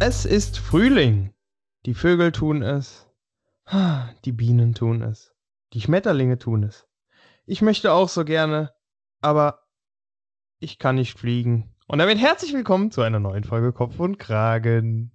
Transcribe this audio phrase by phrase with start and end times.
[0.00, 1.34] Es ist Frühling.
[1.84, 3.06] Die Vögel tun es.
[4.24, 5.34] Die Bienen tun es.
[5.74, 6.88] Die Schmetterlinge tun es.
[7.44, 8.72] Ich möchte auch so gerne,
[9.20, 9.67] aber
[10.60, 11.74] ich kann nicht fliegen.
[11.86, 15.12] Und damit herzlich willkommen zu einer neuen Folge Kopf und Kragen.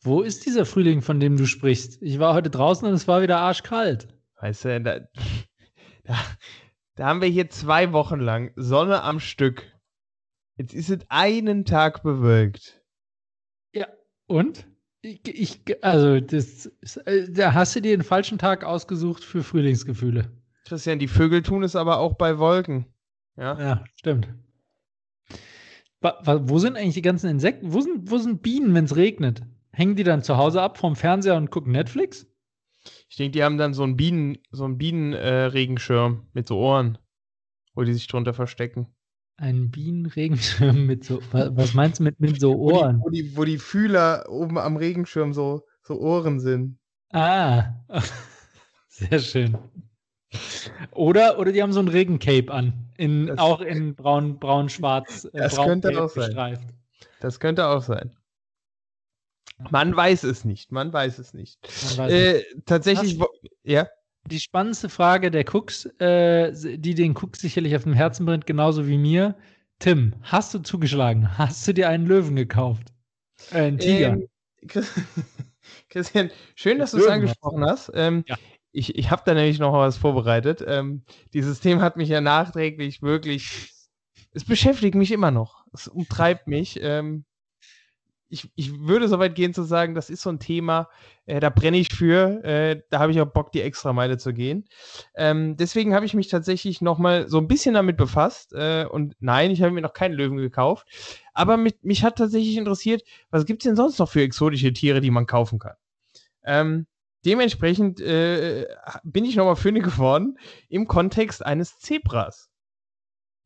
[0.00, 2.00] Wo ist dieser Frühling, von dem du sprichst?
[2.02, 4.08] Ich war heute draußen und es war wieder arschkalt.
[4.40, 5.00] Weißt du, da,
[6.04, 6.14] da,
[6.94, 9.66] da haben wir hier zwei Wochen lang Sonne am Stück.
[10.56, 12.82] Jetzt ist es einen Tag bewölkt.
[14.26, 14.66] Und?
[15.00, 16.70] Ich, ich, also, das,
[17.30, 20.30] da hast du dir den falschen Tag ausgesucht für Frühlingsgefühle.
[20.66, 22.86] Christian, die Vögel tun es aber auch bei Wolken.
[23.38, 24.28] Ja, ja stimmt.
[26.00, 27.72] Wo sind eigentlich die ganzen Insekten?
[27.72, 29.42] Wo sind, wo sind Bienen, wenn es regnet?
[29.72, 32.26] Hängen die dann zu Hause ab vom Fernseher und gucken Netflix?
[33.08, 36.98] Ich denke, die haben dann so einen Bienen, so einen Bienenregenschirm äh, mit so Ohren,
[37.74, 38.88] wo die sich drunter verstecken.
[39.36, 43.00] Ein Bienenregenschirm mit so, was meinst du mit, mit so Ohren?
[43.04, 46.78] Wo die, wo die, wo die Fühler oben am Regenschirm so, so Ohren sind.
[47.12, 47.74] Ah,
[48.88, 49.56] sehr schön.
[50.90, 55.24] Oder, oder die haben so ein Regencape an, in, das, auch in braun, braun, schwarz,
[55.24, 56.58] äh, das braun könnte auch sein.
[57.20, 58.14] Das könnte auch sein.
[59.70, 61.58] Man weiß es nicht, man weiß es nicht.
[61.96, 63.18] Weiß äh, tatsächlich,
[63.64, 63.88] ja
[64.28, 68.86] die spannendste Frage der Cooks, äh, die den Cooks sicherlich auf dem Herzen brennt, genauso
[68.86, 69.34] wie mir.
[69.78, 71.38] Tim, hast du zugeschlagen?
[71.38, 72.92] Hast du dir einen Löwen gekauft?
[73.50, 74.18] Äh, einen Tiger?
[74.18, 74.28] Ähm,
[75.88, 77.90] Christian, schön, dass du es angesprochen hast.
[77.94, 78.36] Ähm, ja.
[78.78, 80.64] Ich, ich habe da nämlich noch was vorbereitet.
[80.64, 83.72] Ähm, dieses Thema hat mich ja nachträglich wirklich.
[84.32, 85.64] Es beschäftigt mich immer noch.
[85.72, 86.78] Es umtreibt mich.
[86.80, 87.24] Ähm,
[88.28, 90.88] ich, ich würde so weit gehen zu sagen, das ist so ein Thema,
[91.26, 94.68] äh, da brenne ich für, äh, da habe ich auch Bock, die Extrameile zu gehen.
[95.16, 99.50] Ähm, deswegen habe ich mich tatsächlich nochmal so ein bisschen damit befasst äh, und nein,
[99.50, 100.86] ich habe mir noch keinen Löwen gekauft,
[101.32, 105.00] aber mit, mich hat tatsächlich interessiert, was gibt es denn sonst noch für exotische Tiere,
[105.00, 105.76] die man kaufen kann?
[106.44, 106.86] Ähm,
[107.24, 108.66] dementsprechend äh,
[109.04, 112.50] bin ich nochmal fündig geworden im Kontext eines Zebras.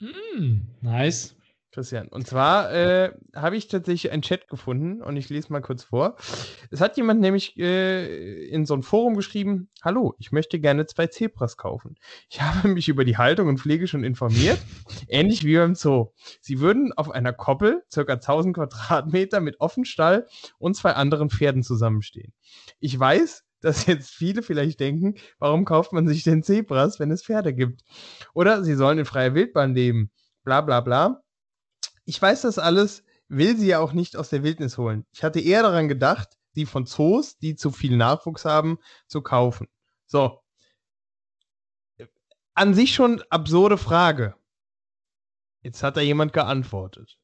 [0.00, 1.36] Mm, nice.
[1.72, 2.08] Christian.
[2.08, 6.16] Und zwar äh, habe ich tatsächlich einen Chat gefunden und ich lese mal kurz vor.
[6.70, 11.06] Es hat jemand nämlich äh, in so ein Forum geschrieben: Hallo, ich möchte gerne zwei
[11.06, 11.96] Zebras kaufen.
[12.28, 14.58] Ich habe mich über die Haltung und Pflege schon informiert,
[15.08, 16.12] ähnlich wie beim Zoo.
[16.40, 20.26] Sie würden auf einer Koppel, circa 1000 Quadratmeter, mit Offenstall
[20.58, 22.34] und zwei anderen Pferden zusammenstehen.
[22.80, 27.24] Ich weiß, dass jetzt viele vielleicht denken, warum kauft man sich denn Zebras, wenn es
[27.24, 27.82] Pferde gibt?
[28.34, 30.10] Oder sie sollen in freier Wildbahn leben.
[30.44, 31.22] Bla bla bla
[32.04, 35.06] ich weiß das alles, will sie ja auch nicht aus der Wildnis holen.
[35.12, 39.68] Ich hatte eher daran gedacht, sie von Zoos, die zu viel Nachwuchs haben, zu kaufen.
[40.06, 40.42] So.
[42.54, 44.34] An sich schon absurde Frage.
[45.62, 47.18] Jetzt hat da jemand geantwortet.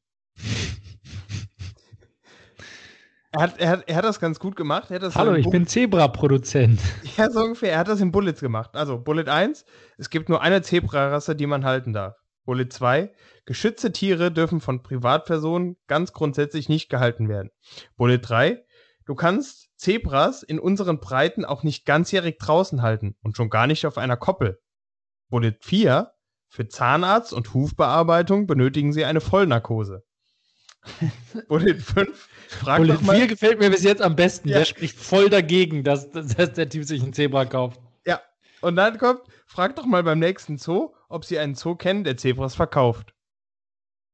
[3.33, 4.91] Er, hat, er, hat, er hat das ganz gut gemacht.
[4.91, 6.81] Hallo, ich bin Zebra-Produzent.
[7.17, 7.73] Ja, so ungefähr.
[7.73, 8.71] Er hat das in Bullets gemacht.
[8.75, 9.65] Also, Bullet 1,
[9.99, 12.15] es gibt nur eine Zebra-Rasse, die man halten darf.
[12.45, 13.13] Bullet 2,
[13.45, 17.51] geschützte Tiere dürfen von Privatpersonen ganz grundsätzlich nicht gehalten werden.
[17.97, 18.65] Bullet 3,
[19.05, 23.85] du kannst Zebras in unseren Breiten auch nicht ganzjährig draußen halten und schon gar nicht
[23.85, 24.59] auf einer Koppel.
[25.29, 26.11] Bullet 4,
[26.49, 30.05] für Zahnarzt und Hufbearbeitung benötigen sie eine Vollnarkose.
[31.49, 34.49] Bullet 5, frag Bullet 4 gefällt mir bis jetzt am besten.
[34.49, 34.59] Ja.
[34.59, 37.81] Der spricht voll dagegen, dass, dass der Typ sich ein Zebra kauft.
[38.07, 38.21] Ja,
[38.61, 42.17] und dann kommt, frag doch mal beim nächsten Zoo, ob sie einen Zoo kennen, der
[42.17, 43.15] Zebras verkauft.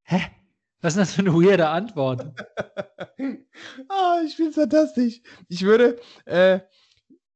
[0.03, 0.21] Hä?
[0.81, 2.27] Was ist das für eine weirde Antwort?
[3.19, 5.23] oh, ich finde es fantastisch.
[5.49, 6.61] Ich würde äh,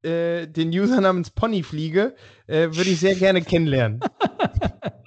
[0.03, 2.15] äh, den User namens Ponyfliege
[2.47, 4.01] äh, würde ich sehr gerne kennenlernen.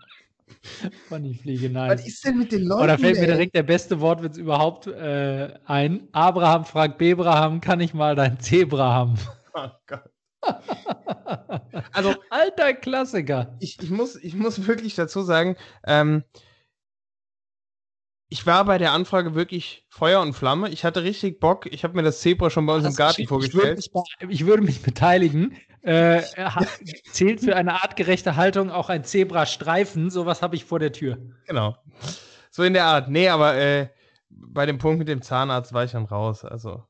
[1.09, 1.92] Ponyfliege, nein.
[1.92, 2.84] Was ist denn mit den Leuten?
[2.84, 6.07] Oder fällt mir direkt der beste Wortwitz überhaupt äh, ein.
[6.12, 9.16] Abraham fragt Bebraham, kann ich mal dein Zebra haben?
[9.54, 10.10] Oh Gott.
[11.92, 13.57] also, alter Klassiker.
[13.60, 16.24] Ich, ich, muss, ich muss wirklich dazu sagen, ähm,
[18.31, 20.69] ich war bei der Anfrage wirklich Feuer und Flamme.
[20.69, 21.66] Ich hatte richtig Bock.
[21.66, 23.78] Ich habe mir das Zebra schon bei uns im Garten vorgestellt.
[23.78, 25.57] Ich würde, mich, ich würde mich, beteiligen.
[25.81, 26.22] Äh,
[27.12, 30.10] zählt für eine artgerechte Haltung auch ein Zebrastreifen.
[30.10, 31.18] Sowas habe ich vor der Tür.
[31.45, 31.75] Genau.
[32.51, 33.10] So in der Art.
[33.10, 33.89] Nee, aber äh,
[34.30, 36.45] bei dem Punkt mit dem Zahnarzt war ich dann raus.
[36.45, 36.86] Also.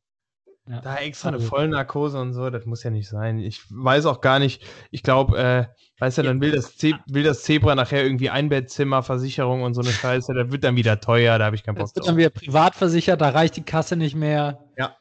[0.71, 0.79] Ja.
[0.79, 3.39] Da extra eine Vollnarkose und so, das muss ja nicht sein.
[3.39, 5.65] Ich weiß auch gar nicht, ich glaube, äh,
[5.99, 9.89] weißt du, dann will das, will das Zebra nachher irgendwie Einbettzimmer, Versicherung und so eine
[9.89, 11.93] Scheiße, das wird dann wieder teuer, da habe ich keinen Bock drauf.
[11.93, 14.63] Das wird dann wieder privat versichert, da reicht die Kasse nicht mehr.
[14.77, 14.95] Ja.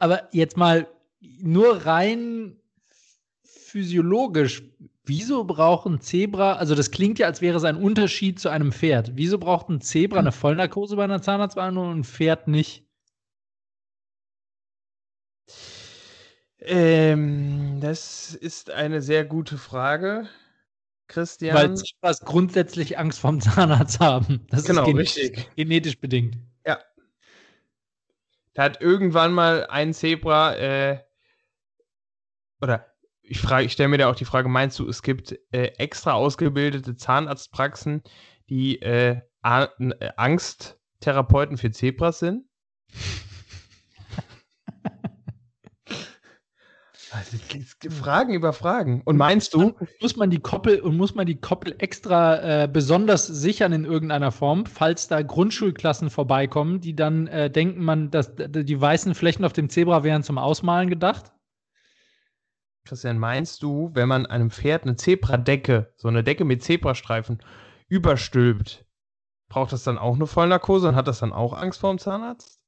[0.00, 0.88] Aber jetzt mal
[1.20, 2.56] nur rein
[3.44, 4.64] physiologisch,
[5.04, 8.72] wieso braucht ein Zebra, also das klingt ja, als wäre es ein Unterschied zu einem
[8.72, 9.12] Pferd.
[9.14, 12.83] Wieso braucht ein Zebra eine Vollnarkose bei einer Zahnarztbehandlung und ein Pferd nicht?
[16.66, 20.28] Ähm, das ist eine sehr gute Frage,
[21.08, 21.54] Christian.
[21.54, 24.46] Weil Zebras grundsätzlich Angst vorm Zahnarzt haben.
[24.50, 25.50] Das genau, ist genetisch, richtig.
[25.56, 26.38] genetisch bedingt.
[26.66, 26.78] Ja.
[28.54, 31.00] Da hat irgendwann mal ein Zebra, äh,
[32.60, 32.86] oder
[33.20, 36.12] ich frage, ich stelle mir da auch die Frage, meinst du, es gibt äh, extra
[36.12, 38.02] ausgebildete Zahnarztpraxen,
[38.48, 42.46] die äh, äh Angsttherapeuten für Zebras sind?
[47.14, 47.36] Also,
[47.90, 49.02] Fragen über Fragen.
[49.04, 49.74] Und meinst du?
[50.00, 54.32] Muss man die Koppel und muss man die Koppel extra äh, besonders sichern in irgendeiner
[54.32, 59.52] Form, falls da Grundschulklassen vorbeikommen, die dann äh, denken, man, dass die weißen Flächen auf
[59.52, 61.30] dem Zebra wären zum Ausmalen gedacht?
[62.84, 67.38] Christian, meinst du, wenn man einem Pferd eine Zebradecke, so eine Decke mit Zebrastreifen,
[67.88, 68.84] überstülpt,
[69.48, 72.60] braucht das dann auch eine Vollnarkose und hat das dann auch Angst vor dem Zahnarzt?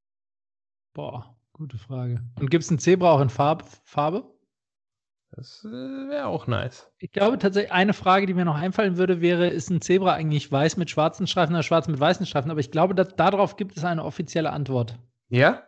[0.95, 2.23] Boah, gute Frage.
[2.39, 4.36] Und gibt es ein Zebra auch in Farb Farbe?
[5.37, 6.91] Das äh, wäre auch nice.
[6.99, 10.51] Ich glaube tatsächlich, eine Frage, die mir noch einfallen würde, wäre, ist ein Zebra eigentlich
[10.51, 12.51] weiß mit schwarzen Streifen oder schwarz mit weißen Streifen?
[12.51, 14.99] Aber ich glaube, dass, darauf gibt es eine offizielle Antwort.
[15.29, 15.63] Ja?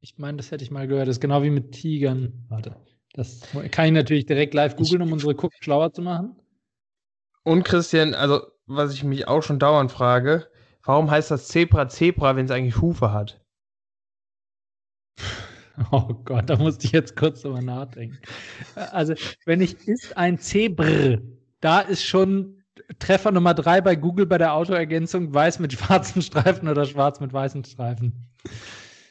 [0.00, 1.08] Ich meine, das hätte ich mal gehört.
[1.08, 2.44] Das ist genau wie mit Tigern.
[2.48, 2.76] Warte.
[3.12, 3.40] Das
[3.72, 6.36] kann ich natürlich direkt live googeln, um unsere Gucken schlauer zu machen.
[7.42, 10.46] Und Christian, also was ich mich auch schon dauernd frage,
[10.84, 13.40] warum heißt das Zebra Zebra, wenn es eigentlich Hufe hat?
[15.92, 18.18] Oh Gott, da musste ich jetzt kurz drüber nachdenken.
[18.74, 19.14] Also,
[19.44, 21.18] wenn ich ist ein Zebr,
[21.60, 22.64] da ist schon
[22.98, 27.32] Treffer Nummer drei bei Google bei der Autoergänzung weiß mit schwarzen Streifen oder schwarz mit
[27.32, 28.28] weißen Streifen.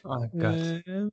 [0.04, 0.64] Oh Gott.
[0.86, 1.10] Äh,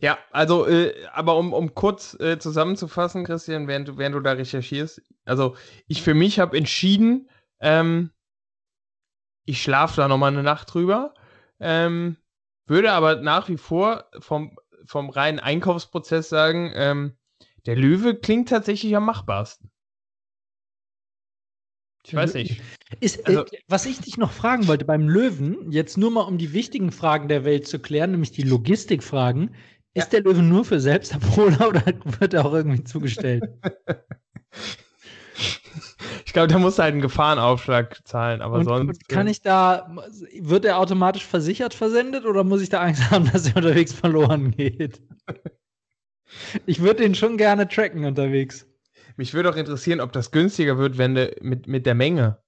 [0.00, 4.32] ja, also, äh, aber um, um kurz äh, zusammenzufassen, Christian, während du, während du da
[4.32, 7.28] recherchierst, also ich für mich habe entschieden,
[7.64, 8.10] ähm,
[9.46, 11.14] ich schlafe da nochmal eine Nacht drüber,
[11.58, 12.16] ähm,
[12.66, 17.16] würde aber nach wie vor vom, vom reinen Einkaufsprozess sagen, ähm,
[17.66, 19.70] der Löwe klingt tatsächlich am machbarsten.
[22.06, 22.60] Ich weiß nicht.
[23.00, 26.36] Ist, also, äh, was ich dich noch fragen wollte beim Löwen, jetzt nur mal um
[26.36, 29.54] die wichtigen Fragen der Welt zu klären, nämlich die Logistikfragen.
[29.94, 30.02] Ja.
[30.02, 31.82] Ist der Löwe nur für Selbstabholer oder
[32.20, 33.44] wird er auch irgendwie zugestellt?
[36.24, 38.88] ich glaube, der muss halt einen Gefahrenaufschlag zahlen, aber und, sonst.
[38.88, 39.94] Und kann ich da,
[40.40, 44.50] wird er automatisch versichert versendet oder muss ich da Angst haben, dass er unterwegs verloren
[44.50, 45.00] geht?
[46.66, 48.66] ich würde den schon gerne tracken unterwegs.
[49.16, 52.38] Mich würde auch interessieren, ob das günstiger wird, wenn du mit, mit der Menge.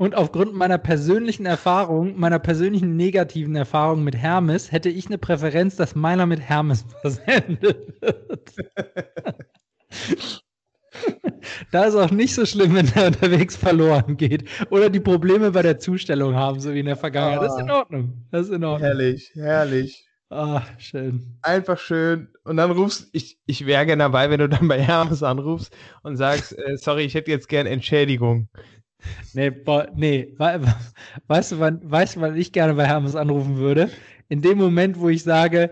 [0.00, 5.76] Und aufgrund meiner persönlichen Erfahrung, meiner persönlichen negativen Erfahrung mit Hermes, hätte ich eine Präferenz,
[5.76, 8.50] dass meiner mit Hermes versendet wird.
[11.72, 14.48] da ist auch nicht so schlimm, wenn der unterwegs verloren geht.
[14.70, 17.40] Oder die Probleme bei der Zustellung haben, so wie in der Vergangenheit.
[17.40, 18.26] Ah, das ist in Ordnung.
[18.30, 18.86] Das ist in Ordnung.
[18.86, 20.06] Herrlich, herrlich.
[20.30, 21.36] Ah, schön.
[21.42, 22.28] Einfach schön.
[22.44, 26.16] Und dann rufst ich, ich wäre gerne dabei, wenn du dann bei Hermes anrufst und
[26.16, 28.48] sagst, äh, sorry, ich hätte jetzt gern Entschädigung.
[29.32, 30.34] Nee, boah, nee.
[31.26, 33.90] Weißt du, wann, weißt du, wann ich gerne bei Hermes anrufen würde?
[34.28, 35.70] In dem Moment, wo ich sage,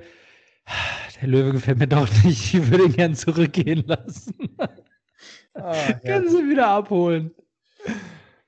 [1.21, 4.35] der Löwe gefällt mir doch nicht, ich würde ihn gern zurückgehen lassen.
[5.63, 7.33] Ah, Können Sie wieder abholen.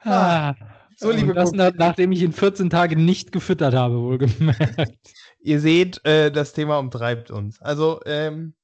[0.00, 0.54] Ah.
[0.96, 4.98] So, liebe das nach, nachdem ich ihn 14 Tage nicht gefüttert habe, wohlgemerkt.
[5.40, 7.60] Ihr seht, äh, das Thema umtreibt uns.
[7.62, 8.54] Also, ähm,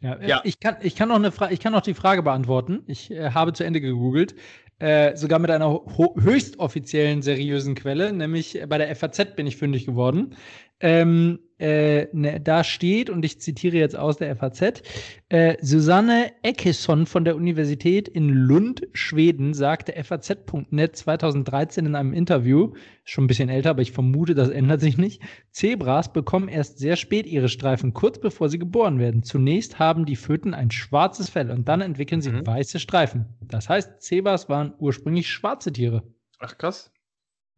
[0.00, 2.82] ja, ja, Ich, kann, ich, kann noch eine ich kann noch die Frage beantworten.
[2.86, 4.34] Ich äh, habe zu Ende gegoogelt.
[4.78, 5.80] Äh, sogar mit einer
[6.16, 10.36] höchst offiziellen, seriösen Quelle, nämlich bei der FAZ bin ich fündig geworden.
[10.80, 14.82] Ähm, äh, ne, da steht, und ich zitiere jetzt aus der FAZ,
[15.28, 22.74] äh, Susanne Eckesson von der Universität in Lund, Schweden, sagte FAZ.net 2013 in einem Interview,
[23.04, 26.96] schon ein bisschen älter, aber ich vermute, das ändert sich nicht, Zebras bekommen erst sehr
[26.96, 29.22] spät ihre Streifen, kurz bevor sie geboren werden.
[29.22, 32.46] Zunächst haben die Föten ein schwarzes Fell und dann entwickeln sie mhm.
[32.46, 33.26] weiße Streifen.
[33.40, 36.02] Das heißt, Zebras waren ursprünglich schwarze Tiere.
[36.38, 36.92] Ach krass.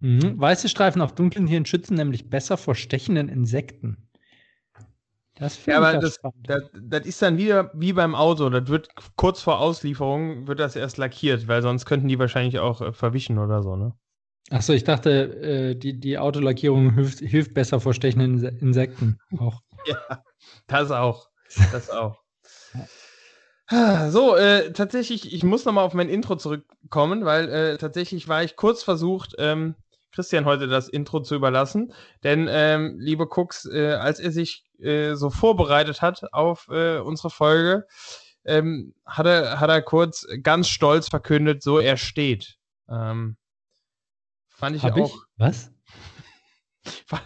[0.00, 0.38] Mhm.
[0.38, 4.08] Weiße Streifen auf dunklen Tieren schützen nämlich besser vor stechenden Insekten.
[5.34, 8.50] Das ja, aber das, das, das, ist dann wieder wie beim Auto.
[8.50, 12.80] Das wird kurz vor Auslieferung wird das erst lackiert, weil sonst könnten die wahrscheinlich auch
[12.80, 13.92] äh, verwischen oder so, ne?
[14.50, 19.62] Achso, ich dachte, äh, die, die Autolackierung hilft, hilft besser vor stechenden Insekten auch.
[19.86, 20.24] ja,
[20.66, 21.28] das auch.
[21.72, 22.22] Das auch.
[24.08, 28.56] So, äh, tatsächlich, ich muss nochmal auf mein Intro zurückkommen, weil äh, tatsächlich war ich
[28.56, 29.74] kurz versucht, ähm,
[30.18, 31.92] Christian heute das Intro zu überlassen.
[32.24, 37.30] Denn, ähm, liebe Cooks, äh, als er sich äh, so vorbereitet hat auf äh, unsere
[37.30, 37.86] Folge,
[38.44, 42.56] ähm, hat, er, hat er kurz ganz stolz verkündet, so er steht.
[42.88, 43.36] Ähm,
[44.48, 45.14] fand ich Hab auch.
[45.14, 45.20] Ich?
[45.36, 45.70] Was?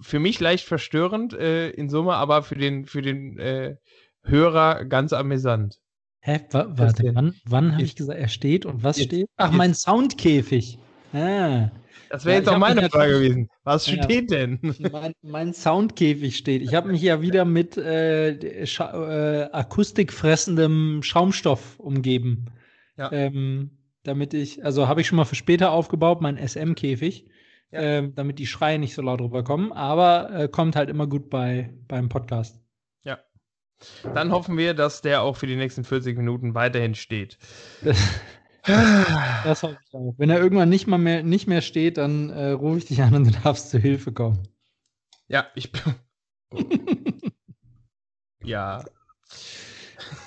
[0.00, 3.76] Für mich leicht verstörend äh, in Summe, aber für den, für den äh,
[4.22, 5.78] Hörer ganz amüsant.
[6.20, 6.40] Hä?
[6.52, 9.28] Wa warte, wann, wann habe ich gesagt, er steht und was jetzt, steht?
[9.36, 10.78] Ach, mein Soundkäfig.
[11.12, 11.70] Ah.
[12.08, 13.48] Das wäre ja, jetzt auch meine Frage gewesen.
[13.64, 14.58] Was ja, steht denn?
[14.92, 16.62] Mein, mein, Soundkäfig steht.
[16.62, 22.46] Ich habe mich ja wieder mit äh, Scha äh, akustikfressendem Schaumstoff umgeben.
[22.96, 23.12] Ja.
[23.12, 23.70] Ähm,
[24.02, 27.26] damit ich, also habe ich schon mal für später aufgebaut, mein SM-Käfig,
[27.70, 27.80] ja.
[27.80, 31.72] ähm, damit die Schreie nicht so laut rüberkommen, aber äh, kommt halt immer gut bei,
[31.86, 32.60] beim Podcast.
[33.02, 33.18] Ja.
[34.14, 37.38] Dann hoffen wir, dass der auch für die nächsten 40 Minuten weiterhin steht.
[38.64, 40.14] Das hoffe ich auch.
[40.18, 43.14] Wenn er irgendwann nicht, mal mehr, nicht mehr steht, dann äh, rufe ich dich an
[43.14, 44.48] und du darfst zur Hilfe kommen.
[45.28, 45.82] Ja, ich bin.
[48.44, 48.84] ja.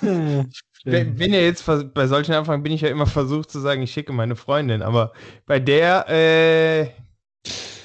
[0.00, 1.64] wenn, wenn ihr jetzt
[1.94, 5.12] bei solchen Anfang bin ich ja immer versucht zu sagen, ich schicke meine Freundin, aber
[5.46, 6.90] bei der äh,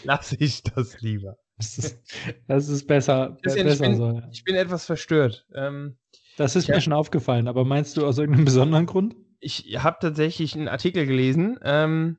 [0.03, 1.37] lasse ich das lieber.
[1.57, 1.99] Das ist,
[2.47, 3.37] das ist besser.
[3.43, 4.21] Christian, besser ich, bin, so.
[4.31, 5.45] ich bin etwas verstört.
[5.53, 5.97] Ähm,
[6.37, 9.15] das ist mir hab, schon aufgefallen, aber meinst du aus irgendeinem besonderen Grund?
[9.39, 12.17] Ich habe tatsächlich einen Artikel gelesen ähm,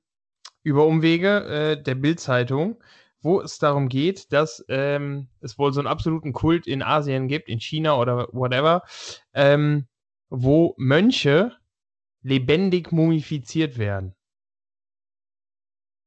[0.62, 2.82] über Umwege äh, der Bild-Zeitung,
[3.22, 7.48] wo es darum geht, dass ähm, es wohl so einen absoluten Kult in Asien gibt,
[7.48, 8.82] in China oder whatever,
[9.34, 9.86] ähm,
[10.30, 11.56] wo Mönche
[12.22, 14.14] lebendig mumifiziert werden.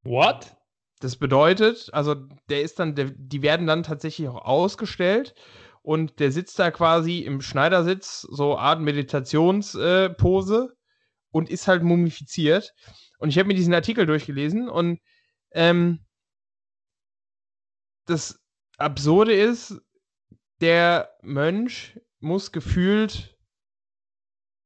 [0.04, 0.56] What?
[1.00, 2.16] Das bedeutet, also
[2.50, 5.36] der ist dann, der, die werden dann tatsächlich auch ausgestellt
[5.82, 10.76] und der sitzt da quasi im Schneidersitz, so Art Meditationspose äh,
[11.34, 12.74] und ist halt mumifiziert.
[13.18, 15.02] Und ich habe mir diesen Artikel durchgelesen und
[15.52, 16.06] ähm,
[18.06, 18.42] das
[18.78, 19.82] Absurde ist,
[20.62, 23.38] der Mönch muss gefühlt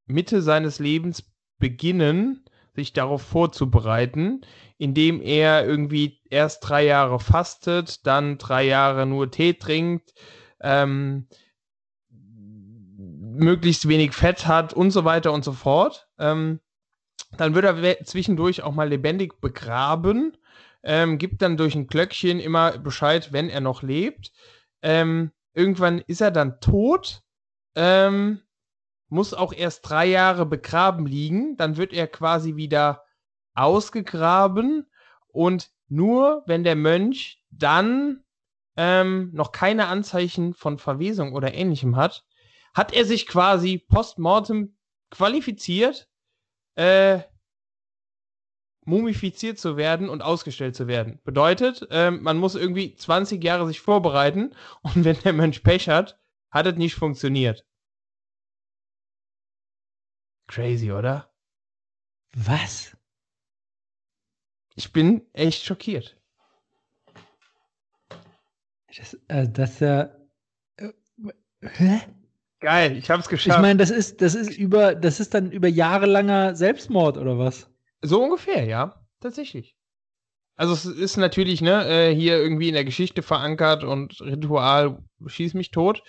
[0.05, 2.45] Mitte seines Lebens beginnen,
[2.75, 4.41] sich darauf vorzubereiten,
[4.77, 10.13] indem er irgendwie erst drei Jahre fastet, dann drei Jahre nur Tee trinkt,
[10.61, 11.27] ähm,
[12.09, 16.06] möglichst wenig Fett hat und so weiter und so fort.
[16.19, 16.59] Ähm,
[17.37, 20.37] dann wird er zwischendurch auch mal lebendig begraben,
[20.83, 24.31] ähm, gibt dann durch ein Glöckchen immer Bescheid, wenn er noch lebt.
[24.81, 27.23] Ähm, irgendwann ist er dann tot,
[27.75, 28.41] ähm,
[29.09, 33.03] muss auch erst drei Jahre begraben liegen, dann wird er quasi wieder
[33.55, 34.85] ausgegraben
[35.27, 38.23] und nur wenn der Mönch dann
[38.75, 42.25] ähm, noch keine Anzeichen von Verwesung oder ähnlichem hat,
[42.73, 44.76] hat er sich quasi postmortem
[45.09, 46.09] qualifiziert,
[46.75, 47.21] äh,
[48.85, 51.19] mumifiziert zu werden und ausgestellt zu werden.
[51.23, 56.19] Bedeutet, äh, man muss irgendwie 20 Jahre sich vorbereiten und wenn der Mönch Pech hat,
[56.51, 57.65] hat es nicht funktioniert.
[60.47, 61.29] Crazy, oder?
[62.33, 62.95] Was?
[64.75, 66.15] Ich bin echt schockiert.
[68.95, 70.15] Das, äh, das ja.
[70.77, 70.93] Äh,
[71.61, 72.01] hä?
[72.59, 73.57] Geil, ich hab's geschafft.
[73.57, 77.69] Ich meine, das ist, das ist über, das ist dann über jahrelanger Selbstmord oder was?
[78.01, 79.75] So ungefähr, ja, tatsächlich.
[80.55, 85.53] Also es ist natürlich, ne, äh, hier irgendwie in der Geschichte verankert und Ritual schieß
[85.53, 86.01] mich tot.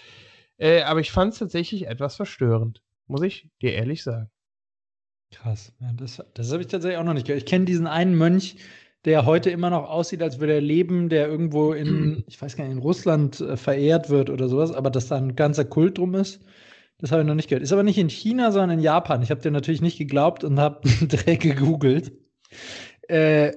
[0.57, 4.31] Äh, aber ich fand es tatsächlich etwas verstörend, muss ich dir ehrlich sagen.
[5.31, 7.43] Krass, ja, das, das habe ich tatsächlich auch noch nicht gehört.
[7.43, 8.57] Ich kenne diesen einen Mönch,
[9.05, 12.65] der heute immer noch aussieht, als würde er leben, der irgendwo in, ich weiß gar
[12.65, 16.15] nicht, in Russland äh, verehrt wird oder sowas, aber dass da ein ganzer Kult drum
[16.15, 16.45] ist,
[16.99, 17.63] das habe ich noch nicht gehört.
[17.63, 19.23] Ist aber nicht in China, sondern in Japan.
[19.23, 22.13] Ich habe dir natürlich nicht geglaubt und habe direkt gegoogelt.
[23.07, 23.53] Äh,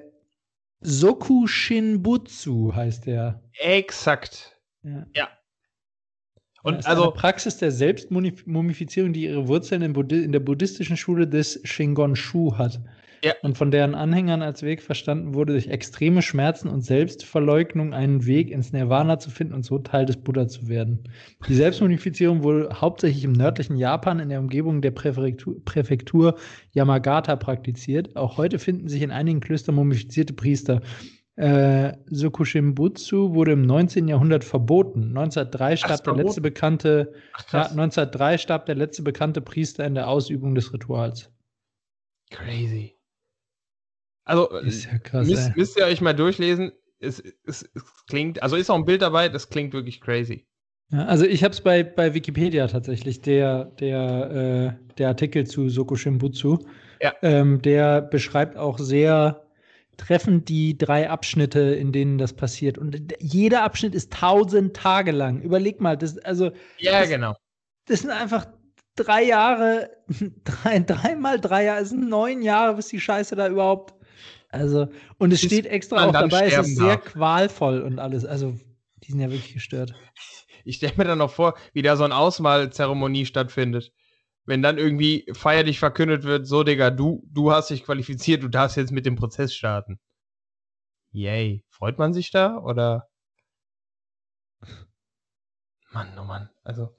[0.81, 3.43] Soku Shinbutsu heißt der.
[3.53, 4.59] Exakt.
[4.83, 5.05] Ja.
[5.15, 5.29] ja.
[6.63, 11.27] Und das also eine Praxis der Selbstmumifizierung, die ihre Wurzeln in, in der buddhistischen Schule
[11.27, 12.79] des Shingonshu hat.
[13.23, 13.33] Ja.
[13.43, 18.49] Und von deren Anhängern als Weg verstanden wurde, durch extreme Schmerzen und Selbstverleugnung einen Weg
[18.49, 21.03] ins Nirvana zu finden und so Teil des Buddha zu werden.
[21.47, 26.35] Die Selbstmodifizierung wurde hauptsächlich im nördlichen Japan in der Umgebung der Präfektur, Präfektur
[26.71, 28.15] Yamagata praktiziert.
[28.15, 30.81] Auch heute finden sich in einigen Klöstern mumifizierte Priester.
[31.35, 34.07] Äh, Sokushimbutsu wurde im 19.
[34.07, 35.15] Jahrhundert verboten.
[35.15, 39.93] 1903 starb Ach, der letzte bekannte, Ach, ja, 1903 starb der letzte bekannte Priester in
[39.93, 41.31] der Ausübung des Rituals.
[42.31, 42.95] Crazy.
[44.23, 46.71] Also, ja krass, müsst, müsst, ihr euch mal durchlesen.
[46.99, 50.45] Es, es, es, klingt, also ist auch ein Bild dabei, das klingt wirklich crazy.
[50.91, 55.69] Ja, also ich habe es bei, bei Wikipedia tatsächlich, der, der, äh, der Artikel zu
[55.69, 56.59] Soko Shimbutsu.
[57.01, 57.13] Ja.
[57.23, 59.47] Ähm, der beschreibt auch sehr
[59.97, 62.77] treffend die drei Abschnitte, in denen das passiert.
[62.77, 65.41] Und jeder Abschnitt ist tausend Tage lang.
[65.41, 66.51] Überleg mal, das, also.
[66.77, 67.35] Ja, das, genau.
[67.85, 68.47] Das sind einfach
[68.95, 69.89] drei Jahre,
[70.43, 73.93] drei, dreimal drei Jahre, es sind neun Jahre, bis die Scheiße da überhaupt.
[74.51, 78.25] Also, und es steht extra auch dabei, es ist sehr qualvoll und alles.
[78.25, 78.55] Also,
[79.03, 79.93] die sind ja wirklich gestört.
[80.63, 83.91] Ich stelle mir dann noch vor, wie da so eine Auswahlzeremonie stattfindet
[84.45, 88.77] wenn dann irgendwie feierlich verkündet wird, so Digga, du, du hast dich qualifiziert, du darfst
[88.77, 89.99] jetzt mit dem Prozess starten.
[91.11, 91.63] Yay.
[91.69, 93.07] Freut man sich da oder?
[95.91, 96.49] Mann, oh Mann.
[96.63, 96.95] Also,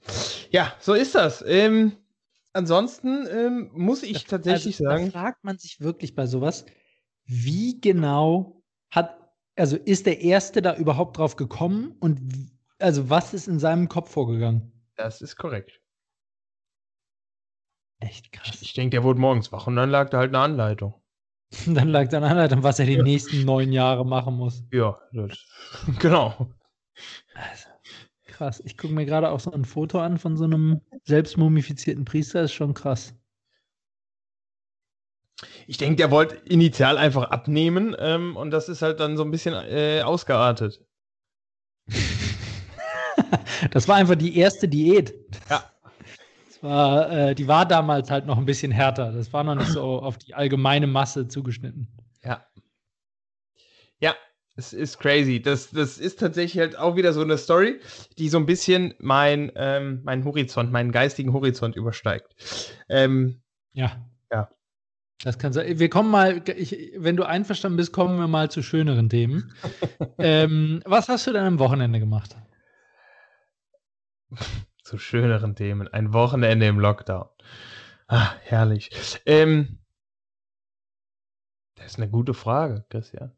[0.51, 1.43] ja, so ist das.
[1.45, 1.97] Ähm,
[2.53, 5.05] ansonsten ähm, muss ich tatsächlich also, sagen.
[5.11, 6.65] Da fragt man sich wirklich bei sowas,
[7.25, 8.61] wie genau
[8.91, 9.17] hat,
[9.55, 12.19] also ist der Erste da überhaupt drauf gekommen und
[12.79, 14.71] also was ist in seinem Kopf vorgegangen?
[14.95, 15.81] Das ist korrekt.
[17.99, 18.55] Echt krass.
[18.55, 20.93] Ich, ich denke, der wurde morgens wach und dann lag da halt eine Anleitung.
[21.67, 23.03] dann lag da eine Anleitung, was er die ja.
[23.03, 24.63] nächsten neun Jahre machen muss.
[24.71, 25.37] Ja, das,
[25.99, 26.49] genau.
[27.35, 27.69] Also,
[28.25, 28.61] krass.
[28.65, 32.41] Ich gucke mir gerade auch so ein Foto an von so einem selbstmumifizierten Priester.
[32.41, 33.15] Das ist schon krass.
[35.67, 39.31] Ich denke, der wollte initial einfach abnehmen ähm, und das ist halt dann so ein
[39.31, 40.81] bisschen äh, ausgeartet.
[43.71, 45.13] das war einfach die erste Diät.
[45.49, 45.69] Ja
[46.63, 49.11] war, äh, die war damals halt noch ein bisschen härter.
[49.11, 51.87] Das war noch nicht so auf die allgemeine Masse zugeschnitten.
[52.23, 52.47] Ja.
[53.99, 54.15] Ja,
[54.55, 55.41] es ist crazy.
[55.41, 57.79] Das, das ist tatsächlich halt auch wieder so eine Story,
[58.17, 62.33] die so ein bisschen mein, ähm, meinen Horizont, meinen geistigen Horizont übersteigt.
[62.89, 63.41] Ähm,
[63.73, 64.09] ja.
[65.23, 65.79] Das kann sein.
[65.79, 69.53] Wir kommen mal, ich, wenn du einverstanden bist, kommen wir mal zu schöneren Themen.
[70.17, 72.35] ähm, was hast du denn am Wochenende gemacht?
[74.83, 75.87] zu schöneren Themen.
[75.87, 77.27] Ein Wochenende im Lockdown.
[78.07, 78.89] Ah, herrlich.
[79.25, 79.79] Ähm,
[81.75, 83.31] das ist eine gute Frage, Christian.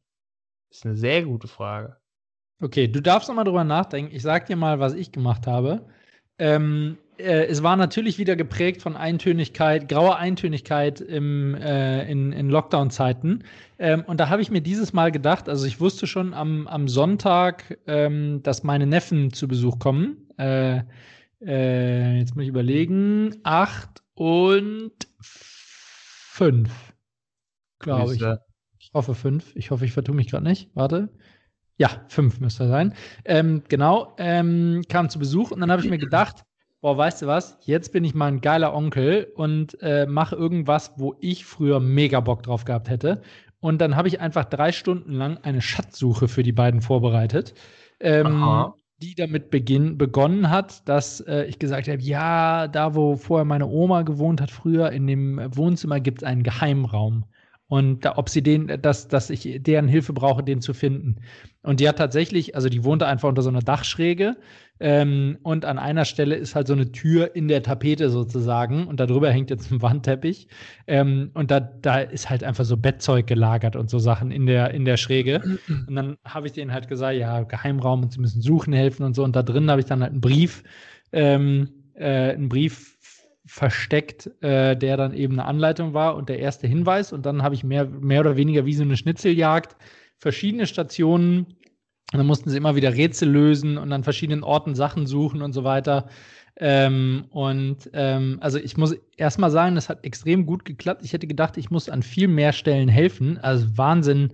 [0.69, 1.98] Das ist eine sehr gute Frage.
[2.62, 4.15] Okay, du darfst noch mal drüber nachdenken.
[4.15, 5.88] Ich sag dir mal, was ich gemacht habe.
[6.39, 12.49] Ähm, äh, es war natürlich wieder geprägt von Eintönigkeit, grauer Eintönigkeit im, äh, in, in
[12.49, 13.43] Lockdown-Zeiten.
[13.78, 16.88] Ähm, und da habe ich mir dieses Mal gedacht, also ich wusste schon am, am
[16.88, 20.30] Sonntag, ähm, dass meine Neffen zu Besuch kommen.
[20.38, 20.82] Äh,
[21.41, 23.36] äh, jetzt muss ich überlegen.
[23.43, 26.93] Acht und fünf.
[27.80, 28.23] Glaube ich.
[28.80, 29.56] Ich hoffe fünf.
[29.56, 30.69] Ich hoffe, ich vertue mich gerade nicht.
[30.73, 31.10] Warte.
[31.78, 32.93] Ja, fünf müsste sein.
[33.25, 36.45] Ähm, genau, ähm, kam zu Besuch und dann habe ich mir gedacht,
[36.86, 40.91] boah, weißt du was, jetzt bin ich mal ein geiler Onkel und äh, mache irgendwas,
[40.98, 43.24] wo ich früher mega Bock drauf gehabt hätte.
[43.60, 47.56] Und dann habe ich einfach drei Stunden lang eine Schatzsuche für die beiden vorbereitet.
[48.00, 48.67] Ähm,
[49.02, 53.65] die damit beginn, begonnen hat, dass äh, ich gesagt habe, ja, da wo vorher meine
[53.65, 57.26] Oma gewohnt hat, früher in dem Wohnzimmer gibt es einen Geheimraum.
[57.67, 61.15] Und da, ob sie den, dass, dass ich deren Hilfe brauche, den zu finden.
[61.63, 64.36] Und die hat tatsächlich, also die wohnte einfach unter so einer Dachschräge
[64.80, 68.99] ähm, und an einer Stelle ist halt so eine Tür in der Tapete sozusagen und
[68.99, 70.47] darüber hängt jetzt ein Wandteppich.
[70.86, 74.71] Ähm, und da, da ist halt einfach so Bettzeug gelagert und so Sachen in der,
[74.71, 75.41] in der Schräge.
[75.88, 79.15] Und dann habe ich denen halt gesagt, ja, Geheimraum und sie müssen suchen helfen und
[79.15, 79.23] so.
[79.23, 80.63] Und da drin habe ich dann halt einen Brief,
[81.13, 82.95] ähm, äh, einen Brief
[83.46, 87.14] versteckt, äh, der dann eben eine Anleitung war und der erste Hinweis.
[87.14, 89.76] Und dann habe ich mehr, mehr oder weniger wie so eine Schnitzeljagd
[90.18, 91.46] verschiedene Stationen
[92.14, 95.54] und dann mussten sie immer wieder Rätsel lösen und an verschiedenen Orten Sachen suchen und
[95.54, 96.08] so weiter.
[96.58, 101.04] Ähm, und ähm, also ich muss erstmal sagen, das hat extrem gut geklappt.
[101.04, 103.38] Ich hätte gedacht, ich muss an viel mehr Stellen helfen.
[103.40, 104.34] Also Wahnsinn,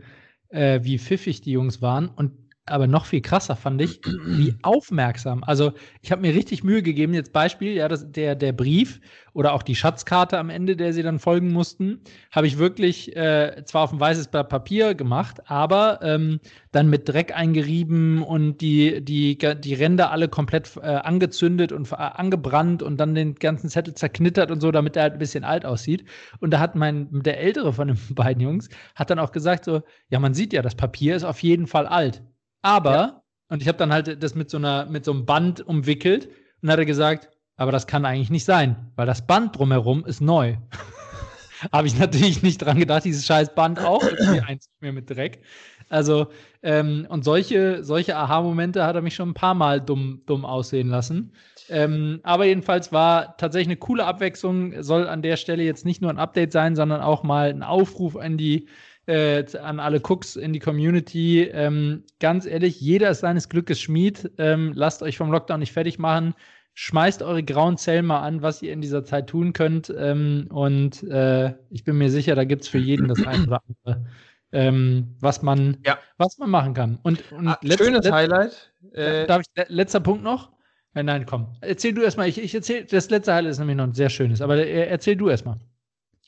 [0.50, 2.10] äh, wie pfiffig die Jungs waren.
[2.10, 2.34] Und
[2.71, 5.43] aber noch viel krasser fand ich, wie aufmerksam.
[5.43, 7.13] Also ich habe mir richtig Mühe gegeben.
[7.13, 8.99] Jetzt Beispiel, ja, das, der, der Brief
[9.34, 13.63] oder auch die Schatzkarte am Ende, der sie dann folgen mussten, habe ich wirklich äh,
[13.65, 16.39] zwar auf ein weißes Blatt Papier gemacht, aber ähm,
[16.71, 21.95] dann mit Dreck eingerieben und die, die, die Ränder alle komplett äh, angezündet und äh,
[21.95, 25.65] angebrannt und dann den ganzen Zettel zerknittert und so, damit er halt ein bisschen alt
[25.65, 26.05] aussieht.
[26.39, 29.81] Und da hat mein, der ältere von den beiden Jungs, hat dann auch gesagt so,
[30.10, 32.21] ja, man sieht ja, das Papier ist auf jeden Fall alt.
[32.62, 33.21] Aber, ja.
[33.50, 36.30] und ich habe dann halt das mit so, einer, mit so einem Band umwickelt
[36.62, 40.21] und hat er gesagt, aber das kann eigentlich nicht sein, weil das Band drumherum ist
[40.21, 40.58] neu.
[41.71, 45.41] habe ich natürlich nicht dran gedacht, dieses scheiß Band auch irgendwie eins mehr mit Dreck.
[45.89, 46.28] Also,
[46.63, 50.88] ähm, und solche, solche Aha-Momente hat er mich schon ein paar Mal dumm, dumm aussehen
[50.88, 51.34] lassen.
[51.69, 56.10] Ähm, aber jedenfalls war tatsächlich eine coole Abwechslung, soll an der Stelle jetzt nicht nur
[56.10, 58.67] ein Update sein, sondern auch mal ein Aufruf an die
[59.07, 61.43] äh, an alle Cooks in die Community.
[61.43, 64.31] Ähm, ganz ehrlich, jeder ist seines Glückes Schmied.
[64.37, 66.33] Ähm, lasst euch vom Lockdown nicht fertig machen.
[66.73, 69.93] Schmeißt eure grauen Zellen mal an, was ihr in dieser Zeit tun könnt.
[69.97, 73.61] Ähm, und äh, ich bin mir sicher, da gibt es für jeden das eine oder
[73.85, 74.05] andere,
[74.53, 75.97] ähm, was, man, Ja.
[76.17, 76.99] was man machen kann.
[77.03, 78.73] Und, und Ah, letzt- schönes letzt- Highlight.
[78.93, 80.51] Äh, Darf ich, le- letzter Punkt noch?
[80.93, 81.47] Äh, nein, komm.
[81.61, 82.27] Erzähl du erstmal.
[82.29, 85.15] Ich, ich erzähl, das letzte Highlight ist nämlich noch ein sehr schönes, aber äh, erzähl
[85.15, 85.57] du erstmal.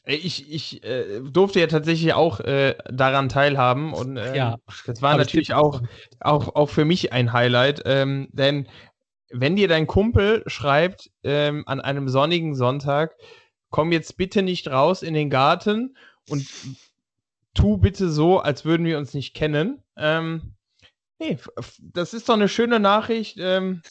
[0.05, 4.57] Ich, ich äh, durfte ja tatsächlich auch äh, daran teilhaben und äh, Ja.
[4.85, 5.81] das war natürlich auch,
[6.19, 8.67] auch, auch für mich ein Highlight, ähm, denn
[9.31, 13.15] wenn dir dein Kumpel schreibt ähm, an einem sonnigen Sonntag,
[13.69, 15.97] komm jetzt bitte nicht raus in den Garten
[16.29, 16.45] und
[17.53, 19.81] tu bitte so, als würden wir uns nicht kennen.
[19.97, 20.53] Ähm,
[21.17, 21.37] nee,
[21.79, 23.37] das ist doch eine schöne Nachricht.
[23.39, 23.81] Ähm,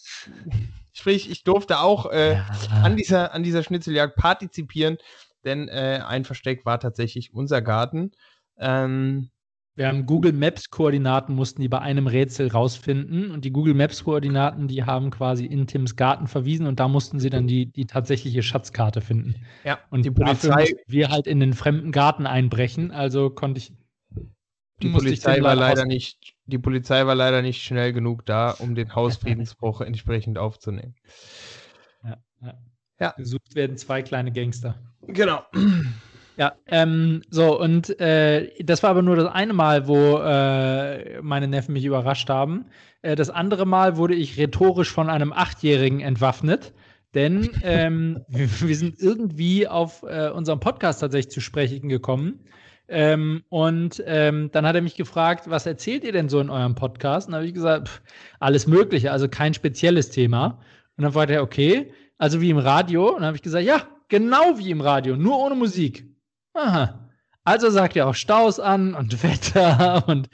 [0.93, 2.39] sprich, ich durfte auch äh,
[2.83, 4.99] an dieser, an dieser Schnitzeljagd partizipieren,
[5.45, 8.13] denn äh, ein Versteck war tatsächlich unser Garten.
[8.59, 9.31] Ähm,
[9.75, 13.31] Wir haben Google Maps Koordinaten, mussten die bei einem Rätsel rausfinden.
[13.31, 17.19] Und die Google Maps Koordinaten, die haben quasi in Tims Garten verwiesen und da mussten
[17.21, 19.37] sie dann die, die tatsächliche Schatzkarte finden.
[19.65, 22.91] ja, Und die Polizei, wir halt in den fremden Garten einbrechen.
[22.91, 23.73] Also konnte ich.
[24.83, 28.51] die ich Polizei Tim war leider nicht, die Polizei war leider nicht schnell genug da,
[28.51, 30.97] um den Hausfriedensbruch entsprechend aufzunehmen.
[32.03, 32.55] Ja, ja.
[33.03, 33.15] Ja.
[33.17, 34.77] Gesucht werden zwei kleine Gangster.
[35.09, 35.43] Genau.
[36.37, 41.49] Ja, ähm, so, und äh, das war aber nur das eine Mal, wo äh, meine
[41.49, 42.67] Neffen mich überrascht haben.
[43.03, 46.73] Äh, das andere Mal wurde ich rhetorisch von einem Achtjährigen entwaffnet,
[47.13, 52.45] denn ähm, wir, wir sind irgendwie auf äh, unserem Podcast tatsächlich zu sprechen gekommen.
[52.89, 56.77] Ähm, und ähm, dann hat er mich gefragt, was erzählt ihr denn so in eurem
[56.77, 57.27] Podcast?
[57.27, 58.01] Und dann habe ich gesagt, pff,
[58.39, 60.61] alles Mögliche, also kein spezielles Thema.
[60.97, 63.09] Und dann war der, okay, also wie im Radio.
[63.09, 66.07] Und dann habe ich gesagt, ja, genau wie im Radio, nur ohne Musik.
[66.55, 67.11] Aha.
[67.43, 70.29] Also sagt er auch Staus an und Wetter und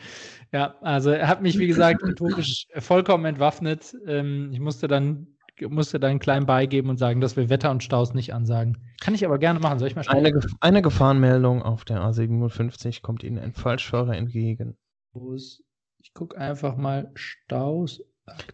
[0.53, 3.95] ja, also er hat mich, wie gesagt, rhetorisch vollkommen entwaffnet.
[4.07, 5.29] Ähm, ich musste dann,
[5.69, 8.77] musste dann klein beigeben und sagen, dass wir Wetter und Staus nicht ansagen.
[9.01, 9.79] Kann ich aber gerne machen.
[9.79, 14.77] Soll ich mal Eine, Gef- eine Gefahrenmeldung auf der A57 kommt Ihnen ein Falschfahrer entgegen.
[15.15, 18.03] Ich gucke einfach mal Staus.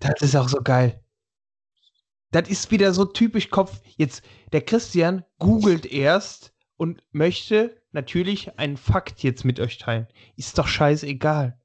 [0.00, 1.00] Das ist auch so geil.
[2.34, 3.80] Das ist wieder so typisch Kopf.
[3.96, 10.08] Jetzt, der Christian googelt erst und möchte natürlich einen Fakt jetzt mit euch teilen.
[10.36, 11.56] Ist doch scheißegal.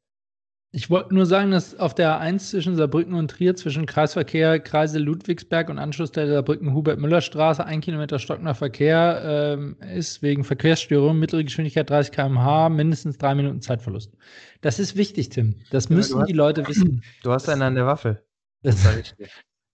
[0.72, 5.00] Ich wollte nur sagen, dass auf der A1 zwischen Saarbrücken und Trier, zwischen Kreisverkehr Kreise
[5.00, 12.12] Ludwigsberg und Anschlussstelle Saarbrücken-Hubert-Müller-Straße, ein Kilometer stockender Verkehr ähm, ist wegen Verkehrsstörung, mittlere Geschwindigkeit 30
[12.14, 14.16] km/h, mindestens drei Minuten Zeitverlust.
[14.62, 15.56] Das ist wichtig, Tim.
[15.72, 17.02] Das du müssen hast- die Leute wissen.
[17.24, 18.24] Du hast einen an der Waffe.
[18.62, 19.28] Das, sag ich dir.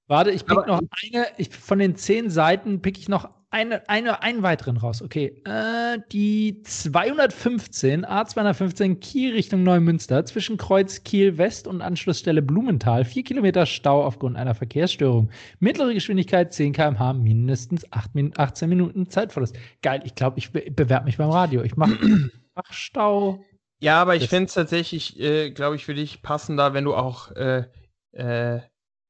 [0.08, 3.88] Warte, ich pick Aber- noch eine, ich, von den zehn Seiten pick ich noch eine,
[3.88, 5.02] eine, einen weiteren raus.
[5.02, 13.06] Okay, äh, die 215, A215 Kiel Richtung Neumünster zwischen Kreuz Kiel West und Anschlussstelle Blumenthal.
[13.06, 15.30] Vier Kilometer Stau aufgrund einer Verkehrsstörung.
[15.60, 19.56] Mittlere Geschwindigkeit 10 km/h, mindestens acht Min 18 Minuten Zeitverlust.
[19.82, 21.64] Geil, ich glaube, ich be bewerbe mich beim Radio.
[21.64, 21.96] Ich mache
[22.56, 23.44] mach Stau.
[23.80, 27.32] Ja, aber ich fände es tatsächlich, äh, glaube ich, für dich passender, wenn du auch,
[27.32, 27.64] äh,
[28.12, 28.60] äh,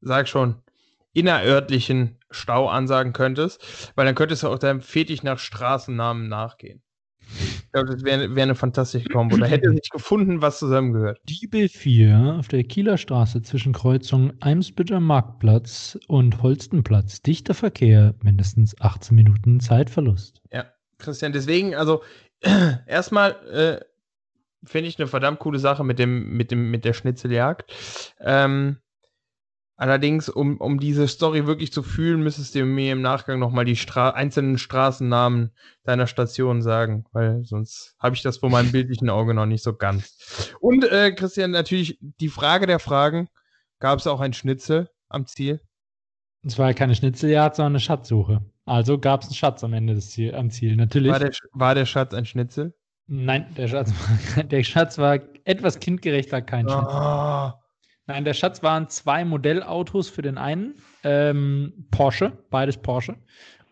[0.02, 0.56] sag schon,
[1.16, 6.82] innerörtlichen Stau ansagen könntest, weil dann könntest du auch deinem Fetisch nach Straßennamen nachgehen.
[7.40, 9.36] Ich glaube, das wäre wär eine fantastische Kombo.
[9.38, 11.20] Da hätte sich gefunden, was zusammengehört.
[11.28, 17.24] Diebel 4 auf der Kieler Straße zwischen Kreuzung Eimsbütter Marktplatz und Holstenplatz.
[17.24, 20.42] Dichter Verkehr, mindestens 18 Minuten Zeitverlust.
[20.98, 22.04] Christian, deswegen, also
[22.88, 23.86] erstmal äh,
[24.68, 27.72] finde ich eine verdammt coole Sache mit dem, mit dem, mit der Schnitzeljagd.
[28.20, 28.78] Ähm,
[29.76, 33.76] allerdings, um, um diese Story wirklich zu fühlen, müsstest du mir im Nachgang nochmal die
[33.76, 35.52] Stra einzelnen Straßennamen
[35.84, 39.76] deiner Station sagen, weil sonst habe ich das vor meinem bildlichen Auge noch nicht so
[39.76, 40.54] ganz.
[40.60, 43.30] Und äh, Christian, natürlich die Frage der Fragen.
[43.80, 45.60] Gab es auch ein Schnitzel am Ziel?
[46.44, 48.42] Es war keine Schnitzeljagd, sondern eine Schatzsuche.
[48.66, 50.76] Also gab es einen Schatz am Ende des Ziel, am Ziel.
[50.76, 51.12] Natürlich.
[51.12, 52.74] War der, War der Schatz ein Schnitzel?
[53.08, 53.92] Nein, der Schatz,
[54.36, 56.88] war, der Schatz war etwas kindgerechter, kein Schnitzel.
[56.88, 57.52] Oh.
[58.08, 63.18] Nein, der Schatz waren zwei Modellautos für den einen, ähm, Porsche, beides Porsche.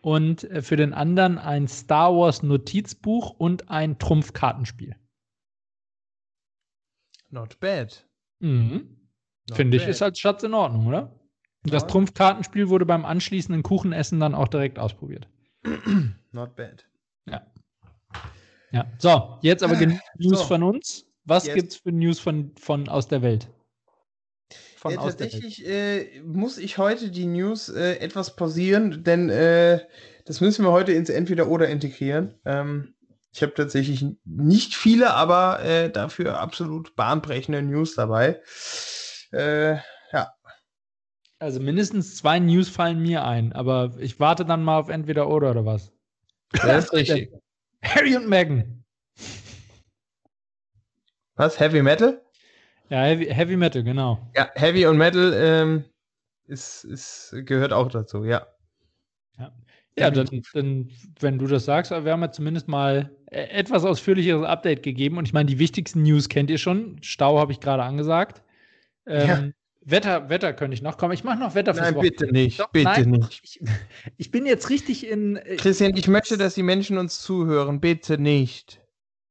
[0.02, 4.96] Und äh, für den anderen ein Star Wars Notizbuch und ein Trumpfkartenspiel.
[7.30, 8.06] Not bad.
[8.40, 8.96] Mhm.
[9.48, 9.90] Not Finde ich, bad.
[9.90, 11.12] ist als Schatz in Ordnung, oder?
[11.64, 11.88] Das Ja.
[11.88, 15.28] Trumpfkartenspiel wurde beim anschließenden Kuchenessen dann auch direkt ausprobiert.
[16.32, 16.84] Not bad.
[18.72, 18.86] Ja.
[18.98, 20.44] So, jetzt aber genug News So.
[20.46, 21.06] von uns.
[21.24, 21.54] Was Yes.
[21.54, 23.48] gibt's für News von, von aus der Welt?
[24.76, 29.80] Von Ja, tatsächlich äh, muss ich heute die News äh, etwas pausieren, denn äh,
[30.26, 32.34] das müssen wir heute ins Entweder-Oder integrieren.
[32.44, 32.94] Ähm,
[33.32, 38.40] Ich habe tatsächlich nicht viele, aber äh, dafür absolut bahnbrechende News dabei.
[39.32, 39.78] Äh,
[40.12, 40.32] ja.
[41.40, 45.50] Also mindestens zwei News fallen mir ein, aber ich warte dann mal auf entweder oder
[45.50, 45.92] oder was.
[46.62, 47.32] Das ist richtig.
[47.82, 48.84] Harry und Meghan.
[51.36, 51.58] Was?
[51.58, 52.23] Heavy Metal?
[52.94, 54.20] Ja, Heavy, Heavy Metal, genau.
[54.36, 55.84] Ja, Heavy und Metal ähm,
[56.46, 58.46] ist, ist, gehört auch dazu, ja.
[59.98, 64.46] Ja, dann, dann, wenn du das sagst, wir haben ja zumindest mal e, etwas ausführlicheres
[64.46, 65.18] Update gegeben.
[65.18, 66.98] Und ich meine, die wichtigsten News kennt ihr schon.
[67.00, 68.42] Stau habe ich gerade angesagt.
[69.06, 69.44] Ähm, ja.
[69.80, 71.14] Wetter, Wetter könnte ich noch kommen.
[71.14, 73.40] Ich mache noch Wetter fürs Nein, bitte nicht, Doch, bitte nein, nicht.
[73.42, 73.60] Ich,
[74.16, 75.34] ich, bin jetzt richtig in.
[75.36, 77.80] Äh, Christian, ich möchte, dass die Menschen uns zuhören.
[77.80, 78.80] Bitte nicht.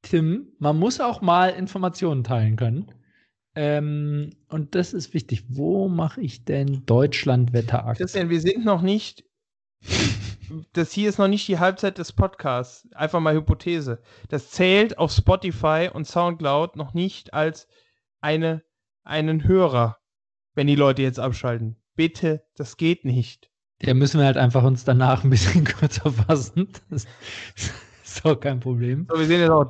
[0.02, 2.92] Tim, man muss auch mal Informationen teilen können.
[3.56, 5.44] Ähm, und das ist wichtig.
[5.48, 9.24] Wo mache ich denn Deutschland-Wetter Christian, wir sind noch nicht
[10.74, 12.88] das hier ist noch nicht die Halbzeit des Podcasts.
[12.94, 14.02] Einfach mal Hypothese.
[14.30, 17.68] Das zählt auf Spotify und Soundcloud noch nicht als
[18.22, 18.64] eine,
[19.04, 19.98] einen Hörer,
[20.54, 21.78] wenn die Leute jetzt abschalten.
[21.96, 23.52] Bitte, das geht nicht.
[23.82, 26.70] Ja, müssen wir halt einfach uns danach ein bisschen kürzer fassen.
[26.90, 27.06] Das
[28.04, 29.08] ist auch kein Problem.
[29.10, 29.70] So, wir sehen jetzt auch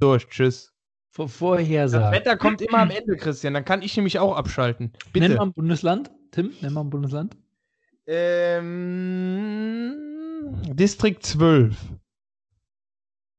[0.00, 0.26] durch.
[0.28, 0.73] Tschüss.
[1.14, 2.10] Vor Vorhersagen.
[2.10, 3.54] Das Wetter kommt immer am Ende, Christian.
[3.54, 4.90] Dann kann ich nämlich auch abschalten.
[5.12, 5.28] Bitte.
[5.28, 6.10] Nenn mal ein Bundesland.
[6.32, 7.36] Tim, nenn mal ein Bundesland.
[8.08, 9.94] Ähm,
[10.72, 11.76] Distrikt 12.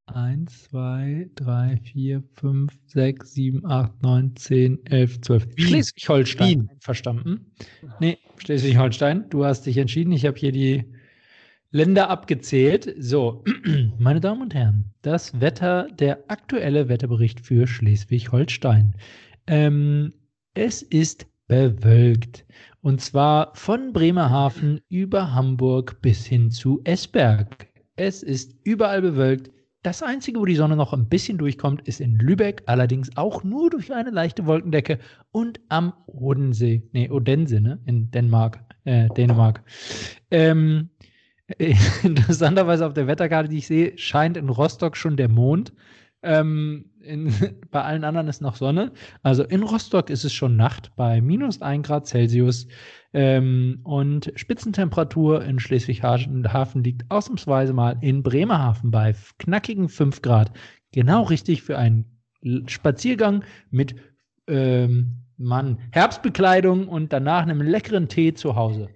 [0.05, 5.47] 1, 2, 3, 4, 5, 6, 7, 8, 9, 10, 11, 12.
[5.57, 6.69] Schleswig-Holstein.
[6.79, 7.51] Verstanden?
[7.99, 9.29] Nee, Schleswig-Holstein.
[9.29, 10.13] Du hast dich entschieden.
[10.13, 10.85] Ich habe hier die
[11.75, 12.95] Länder abgezählt.
[12.99, 13.43] So,
[13.99, 18.95] meine Damen und Herren, das Wetter, der aktuelle Wetterbericht für Schleswig-Holstein.
[19.47, 20.13] Ähm,
[20.53, 22.45] es ist bewölkt.
[22.79, 27.67] Und zwar von Bremerhaven über Hamburg bis hin zu Esberg.
[27.97, 29.51] Es ist überall bewölkt.
[29.83, 33.69] Das Einzige, wo die Sonne noch ein bisschen durchkommt, ist in Lübeck, allerdings auch nur
[33.69, 34.97] durch eine leichte Wolkendecke
[35.31, 39.61] und am Odensee, nee, Odense, ne, in Dänemark, äh, Dänemark.
[40.31, 40.89] Ähm,
[42.03, 45.73] interessanterweise auf der Wetterkarte, die ich sehe, scheint in Rostock schon der Mond.
[46.23, 47.31] Ähm, in,
[47.71, 48.91] bei allen anderen ist noch Sonne.
[49.21, 52.67] Also in Rostock ist es schon Nacht bei minus 1 Grad Celsius.
[53.13, 60.51] Ähm, und Spitzentemperatur in Schleswig-Hafen liegt ausnahmsweise mal in Bremerhaven bei knackigen 5 Grad.
[60.91, 62.05] Genau richtig für einen
[62.67, 63.95] Spaziergang mit
[64.47, 68.89] ähm, Mann, Herbstbekleidung und danach einem leckeren Tee zu Hause.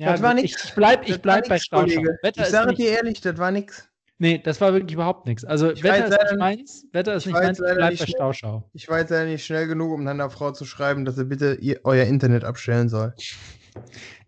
[0.00, 0.56] Ja, das war nix.
[0.56, 2.02] Ich, ich bleib, ich bleib bei Stauschau.
[2.22, 3.86] Ich sage dir ehrlich, das war nichts.
[4.16, 5.44] Nee, das war wirklich überhaupt nichts.
[5.44, 8.68] Also ich Wetter ist nicht meins, Wetter ist nicht meins, bleibt bei Stauschau.
[8.72, 11.54] Ich war jetzt leider nicht schnell genug, um deiner Frau zu schreiben, dass sie bitte
[11.54, 13.12] ihr, euer Internet abstellen soll.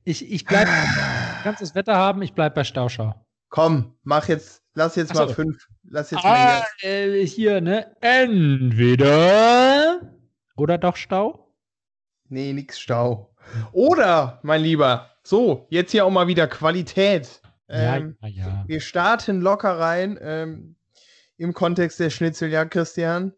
[0.04, 0.68] Ich, ich bleib,
[1.42, 3.14] kannst das Wetter haben, ich bleib bei Stauschau.
[3.48, 5.24] Komm, mach jetzt, lass jetzt so.
[5.24, 5.66] mal fünf.
[5.84, 6.90] Lass jetzt ah, mal hier.
[6.90, 7.96] Äh, hier, ne?
[8.02, 10.00] Entweder
[10.56, 11.54] oder doch Stau?
[12.28, 13.34] Nee, nix Stau.
[13.72, 17.40] Oder, mein Lieber, so, jetzt hier auch mal wieder Qualität.
[17.68, 18.64] Ähm, ja, ja.
[18.66, 20.76] Wir starten locker rein ähm,
[21.36, 23.32] im Kontext der Schnitzeljagd, Christian.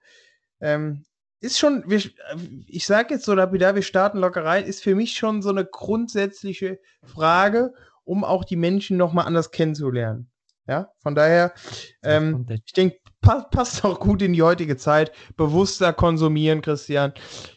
[0.60, 1.04] Ähm,
[1.40, 2.00] ist schon, wir,
[2.66, 5.66] ich sage jetzt so lapidar, wir starten locker rein, ist für mich schon so eine
[5.66, 10.30] grundsätzliche Frage, um auch die Menschen nochmal anders kennenzulernen.
[10.66, 11.52] Ja, von daher,
[12.02, 15.12] ähm, ich denke, pa passt auch gut in die heutige Zeit.
[15.36, 17.12] Bewusster konsumieren, Christian.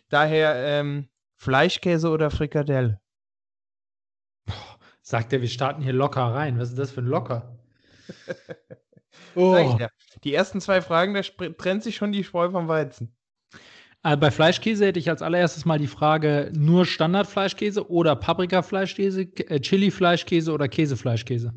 [0.10, 3.00] Daher ähm, Fleischkäse oder Frikadelle?
[5.08, 6.60] Sagt er, wir starten hier locker rein.
[6.60, 7.58] Was ist das für ein Locker?
[9.36, 9.78] oh.
[10.26, 13.16] Die ersten zwei Fragen, da trennt sich schon die Spreu vom Weizen.
[14.02, 19.62] Also bei Fleischkäse hätte ich als allererstes mal die Frage: nur Standardfleischkäse oder Paprikafleischkäse, äh,
[19.62, 21.54] Chili-Fleischkäse oder Käsefleischkäse?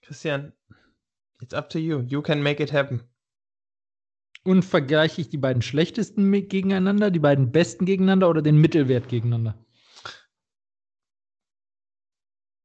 [0.00, 0.54] Christian,
[1.42, 2.00] it's up to you.
[2.00, 3.02] You can make it happen.
[4.44, 9.61] Und vergleiche ich die beiden schlechtesten gegeneinander, die beiden besten gegeneinander oder den Mittelwert gegeneinander?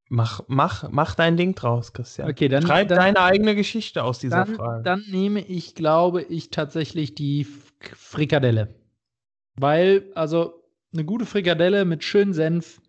[0.10, 2.30] Mach, mach, mach dein Ding draus, Christian.
[2.30, 4.84] Okay, dann schreib dann, deine eigene Geschichte aus dieser dann, Frage.
[4.84, 7.46] Dann nehme ich, glaube ich, tatsächlich die
[7.96, 8.74] Frikadelle.
[9.58, 12.82] Weil, also, eine gute Frikadelle mit schön Senf,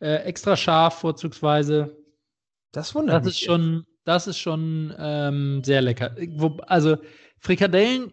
[0.00, 1.96] äh, extra scharf vorzugsweise.
[2.72, 3.40] Das wundert das mich.
[3.40, 6.14] Ist schon, das ist schon ähm, sehr lecker.
[6.32, 6.98] Wo, also,
[7.38, 8.12] Frikadellen,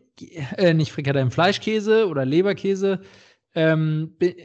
[0.57, 3.01] äh, nicht Frikadellen, Fleischkäse oder Leberkäse,
[3.55, 4.35] ähm, bin,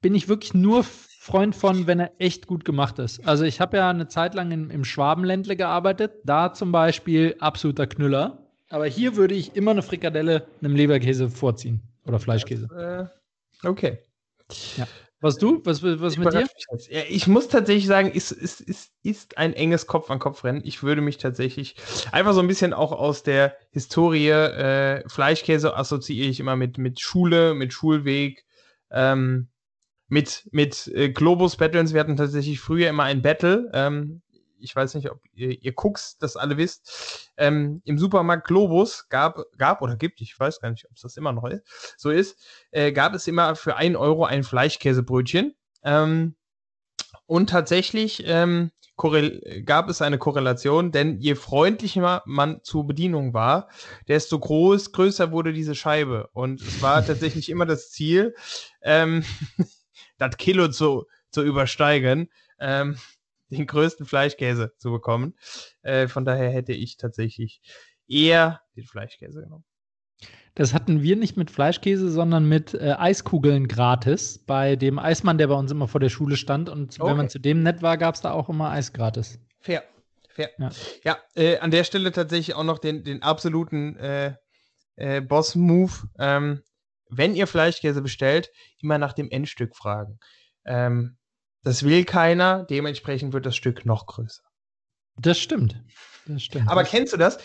[0.00, 0.84] bin ich wirklich nur
[1.26, 3.26] Freund von, wenn er echt gut gemacht ist.
[3.26, 7.88] Also ich habe ja eine Zeit lang in, im Schwabenländle gearbeitet, da zum Beispiel absoluter
[7.88, 8.46] Knüller.
[8.68, 13.10] Aber hier würde ich immer eine Frikadelle einem Leberkäse vorziehen oder Fleischkäse.
[13.62, 13.98] äh, okay.
[14.76, 14.86] Ja.
[15.20, 15.60] Was du?
[15.64, 16.46] Was, was mit dir?
[16.90, 20.62] Ja, ich muss tatsächlich sagen, es ist, ist, ist ein enges Kopf-an-Kopf-Rennen.
[20.64, 21.74] Ich würde mich tatsächlich
[22.12, 27.00] einfach so ein bisschen auch aus der Historie äh, Fleischkäse assoziiere ich immer mit, mit
[27.00, 28.44] Schule, mit Schulweg,
[28.92, 29.48] ähm,
[30.08, 31.92] mit, mit äh, Globus Battles.
[31.92, 33.70] Wir hatten tatsächlich früher immer ein Battle.
[33.72, 34.22] Ähm,
[34.58, 37.30] ich weiß nicht, ob ihr, ihr Cooks das alle wisst.
[37.36, 41.16] Ähm, Im Supermarkt Globus gab, gab oder gibt, ich weiß gar nicht, ob es das
[41.16, 42.38] immer noch ist, so ist,
[42.70, 45.54] äh, gab es immer für einen Euro ein Fleischkäsebrötchen.
[45.82, 46.34] Ähm,
[47.26, 48.70] und tatsächlich ähm,
[49.64, 53.68] gab es eine Korrelation, denn je freundlicher man zur Bedienung war,
[54.08, 56.30] desto groß, größer wurde diese Scheibe.
[56.32, 58.34] Und es war tatsächlich immer das Ziel,
[58.80, 59.24] ähm,
[60.18, 62.96] das Kilo zu, zu übersteigen, ähm,
[63.50, 65.34] den größten Fleischkäse zu bekommen.
[65.82, 67.60] Äh, von daher hätte ich tatsächlich
[68.08, 69.64] eher den Fleischkäse genommen.
[70.54, 75.48] Das hatten wir nicht mit Fleischkäse, sondern mit äh, Eiskugeln gratis bei dem Eismann, der
[75.48, 76.70] bei uns immer vor der Schule stand.
[76.70, 77.10] Und okay.
[77.10, 79.38] wenn man zu dem nett war, gab es da auch immer Eis gratis.
[79.60, 79.84] Fair.
[80.30, 80.50] Fair.
[80.58, 80.70] Ja,
[81.04, 84.34] ja äh, an der Stelle tatsächlich auch noch den, den absoluten äh,
[84.96, 85.92] äh Boss-Move.
[86.18, 86.62] Ähm,
[87.08, 90.18] wenn ihr Fleischkäse bestellt, immer nach dem Endstück fragen.
[90.64, 91.16] Ähm,
[91.62, 94.42] das will keiner, dementsprechend wird das Stück noch größer.
[95.18, 95.82] Das stimmt.
[96.26, 96.68] Das stimmt.
[96.68, 97.38] Aber kennst du das?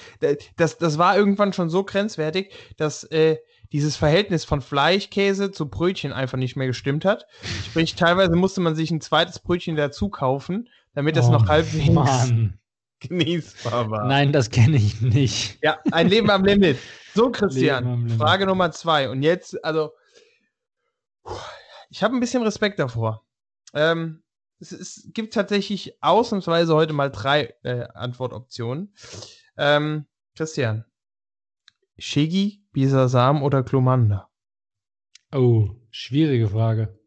[0.58, 3.38] Das, das war irgendwann schon so grenzwertig, dass äh,
[3.72, 7.26] dieses Verhältnis von Fleischkäse zu Brötchen einfach nicht mehr gestimmt hat.
[7.66, 12.34] Sprich, teilweise musste man sich ein zweites Brötchen dazu kaufen, damit das oh, noch halbwegs
[13.00, 14.08] genießbar war.
[14.08, 15.58] Nein, das kenne ich nicht.
[15.64, 16.78] Ja, ein Leben am Limit.
[17.14, 19.10] So, Christian, Frage Nummer zwei.
[19.10, 19.92] Und jetzt, also,
[21.90, 23.26] ich habe ein bisschen Respekt davor.
[23.74, 24.24] Ähm,
[24.60, 28.94] es, es, gibt tatsächlich ausnahmsweise heute mal drei äh, Antwortoptionen.
[29.58, 30.86] Ähm, Christian,
[31.98, 34.30] Shigi, Bisasam oder Klomanda?
[35.34, 36.98] Oh, schwierige Frage.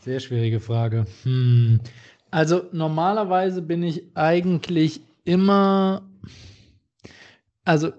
[0.00, 1.06] Sehr schwierige Frage.
[1.24, 1.80] Hm.
[2.30, 6.08] Also normalerweise bin ich eigentlich immer,
[7.66, 7.92] also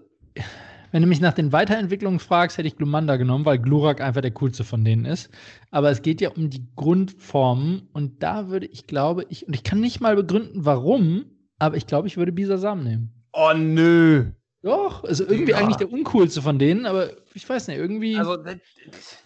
[0.91, 4.31] wenn du mich nach den Weiterentwicklungen fragst, hätte ich Glumanda genommen, weil Glurak einfach der
[4.31, 5.29] coolste von denen ist.
[5.69, 9.63] Aber es geht ja um die Grundformen und da würde ich glaube, ich, und ich
[9.63, 11.25] kann nicht mal begründen, warum,
[11.59, 13.11] aber ich glaube, ich würde Bisasam nehmen.
[13.33, 14.31] Oh nö.
[14.63, 15.57] Doch, also irgendwie ja.
[15.57, 18.57] eigentlich der uncoolste von denen, aber ich weiß nicht, irgendwie also, das,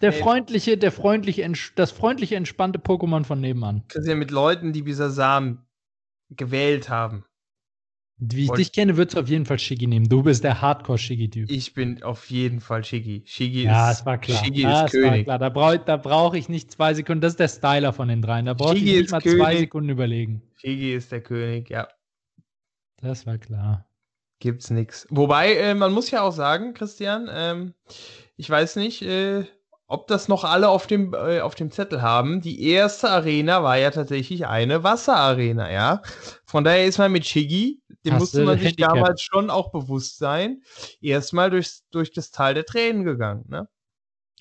[0.00, 3.82] der freundliche, der freundliche, das freundliche, entspannte Pokémon von nebenan.
[3.88, 5.64] Das ist ja mit Leuten, die Bisasam
[6.28, 7.24] gewählt haben.
[8.24, 10.08] Wie ich Und dich kenne, würdest du auf jeden Fall Shiggy nehmen.
[10.08, 11.50] Du bist der Hardcore-Shiggy-Typ.
[11.50, 13.24] Ich bin auf jeden Fall Shiggy.
[13.26, 14.44] Shiggy ja, ist, es war klar.
[14.44, 15.26] Shiggy ja, ist König.
[15.26, 17.20] Da brauche brauch ich nicht zwei Sekunden.
[17.20, 18.46] Das ist der Styler von den dreien.
[18.46, 19.38] Da brauche ich nicht mal König.
[19.38, 20.42] zwei Sekunden überlegen.
[20.54, 21.88] Shiggy ist der König, ja.
[22.98, 23.88] Das war klar.
[24.38, 25.08] Gibt's nichts.
[25.10, 27.74] Wobei, äh, man muss ja auch sagen, Christian, ähm,
[28.36, 29.46] ich weiß nicht, äh,
[29.92, 32.40] ob das noch alle auf dem, äh, auf dem Zettel haben.
[32.40, 36.00] Die erste Arena war ja tatsächlich eine Wasserarena, ja.
[36.46, 38.94] Von daher ist man mit Shiggy, dem Hast musste man sich Handicap.
[38.94, 40.62] damals schon auch bewusst sein,
[41.02, 43.68] erstmal durchs, durch das Tal der Tränen gegangen, ne?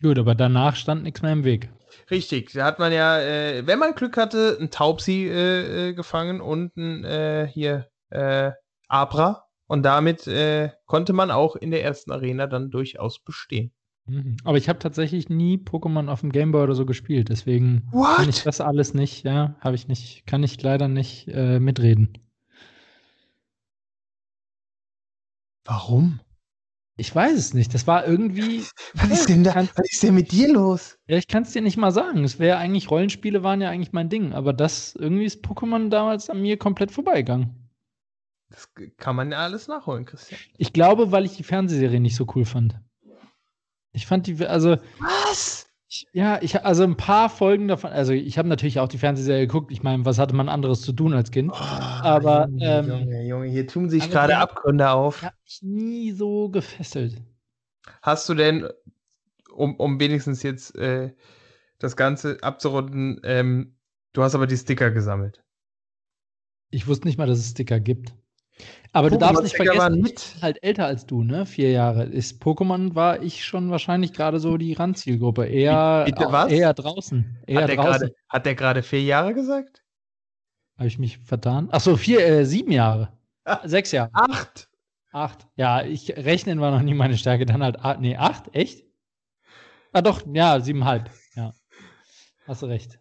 [0.01, 1.69] Gut, aber danach stand nichts mehr im Weg.
[2.09, 6.39] Richtig, da hat man ja, äh, wenn man Glück hatte, einen Taubsi äh, äh gefangen
[6.39, 8.51] und ein äh, hier äh,
[8.87, 9.43] Abra.
[9.67, 10.29] Und damit
[10.85, 13.71] konnte man auch in der ersten Arena dann durchaus bestehen.
[14.07, 14.37] Mhm.
[14.43, 18.17] Aber ich habe tatsächlich nie Pokémon auf dem Gameboy oder so gespielt, deswegen What?
[18.17, 22.17] kann ich das alles nicht, ja, habe ich nicht, kann ich leider nicht äh, mitreden.
[25.65, 26.19] Warum?
[26.97, 27.73] Ich weiß es nicht.
[27.73, 28.63] Das war irgendwie.
[28.93, 29.55] Was ist denn da?
[29.55, 30.99] Was ist denn mit dir los?
[31.07, 32.23] Ja, ich kann es dir nicht mal sagen.
[32.23, 36.29] Es wäre eigentlich, Rollenspiele waren ja eigentlich mein Ding, aber das irgendwie ist Pokémon damals
[36.29, 37.69] an mir komplett vorbeigegangen.
[38.49, 40.39] Das kann man ja alles nachholen, Christian.
[40.57, 42.79] Ich glaube, weil ich die Fernsehserie nicht so cool fand.
[43.93, 44.77] Ich fand die, also.
[44.99, 45.67] Was?
[45.87, 49.45] Ich, ja, ich also ein paar Folgen davon, also ich habe natürlich auch die Fernsehserie
[49.45, 49.73] geguckt.
[49.73, 51.51] Ich meine, was hatte man anderes zu tun als Kind?
[51.51, 55.21] Oh, aber Junge, ähm, Junge, Junge, hier tun sich gerade Abgründe auf.
[55.21, 57.21] Hat mich nie so gefesselt.
[58.01, 58.69] Hast du denn,
[59.53, 61.13] um, um wenigstens jetzt äh,
[61.77, 63.75] das Ganze abzurunden, ähm,
[64.13, 65.43] du hast aber die Sticker gesammelt.
[66.69, 68.13] Ich wusste nicht mal, dass es Sticker gibt.
[68.93, 71.45] Aber du darfst nicht vergessen, ich bin halt älter als du, ne?
[71.45, 72.03] Vier Jahre.
[72.03, 75.45] Ist Pokémon war ich schon wahrscheinlich gerade so die Randzielgruppe.
[75.45, 76.51] Eher, Bitte was?
[76.51, 77.37] eher draußen.
[77.47, 77.91] Eher hat, der draußen.
[77.91, 79.81] Grade, hat der gerade vier Jahre gesagt?
[80.77, 81.69] Habe ich mich vertan?
[81.71, 83.13] Ach so, vier, äh, sieben Jahre.
[83.45, 84.09] Ach, Sechs Jahre.
[84.13, 84.69] Acht.
[85.13, 85.47] Acht.
[85.55, 87.45] Ja, ich rechnen war noch nie meine Stärke.
[87.45, 88.53] Dann halt, ah, nee, acht?
[88.53, 88.83] Echt?
[89.93, 91.09] Ah, doch, ja, siebenhalb.
[91.35, 91.53] Ja.
[92.45, 92.99] Hast du recht.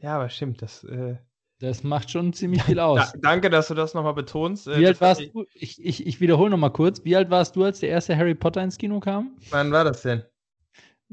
[0.00, 0.82] Ja, aber stimmt, das.
[0.84, 1.16] Äh
[1.64, 3.12] das macht schon ziemlich viel aus.
[3.12, 4.68] Da, danke, dass du das nochmal betonst.
[4.68, 5.46] Äh, Wie alt warst du?
[5.54, 7.04] Ich, ich, ich wiederhole nochmal kurz.
[7.04, 9.36] Wie alt warst du, als der erste Harry Potter ins Kino kam?
[9.50, 10.22] Wann war das denn?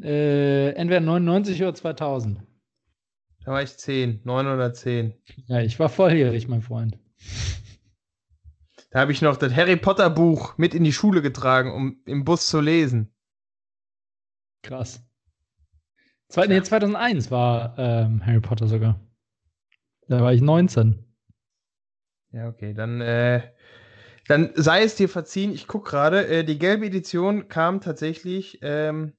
[0.02, 2.41] Äh, entweder 99 oder 2000.
[3.43, 5.14] Da war ich 10, 9 oder 10.
[5.47, 6.97] Ja, ich war volljährig, mein Freund.
[8.91, 12.24] Da habe ich noch das Harry Potter Buch mit in die Schule getragen, um im
[12.24, 13.14] Bus zu lesen.
[14.64, 15.02] Krass.
[16.28, 18.99] Zwei, nee, 2001 war ähm, Harry Potter sogar.
[20.12, 21.05] Da war ich 19.
[22.34, 23.49] Ja, okay, dann, äh,
[24.28, 25.53] dann sei es dir verziehen.
[25.53, 29.14] Ich gucke gerade, äh, die gelbe Edition kam tatsächlich ähm,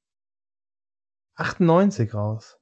[1.37, 2.59] 98 raus.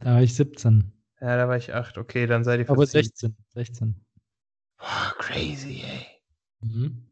[0.00, 0.90] Da war ich 17.
[1.20, 1.98] Ja, da war ich 8.
[1.98, 2.78] Okay, dann sei dir verziehen.
[2.78, 3.36] Aber 16.
[3.48, 4.06] 16.
[4.80, 6.06] Oh, crazy, ey.
[6.60, 7.07] Mhm.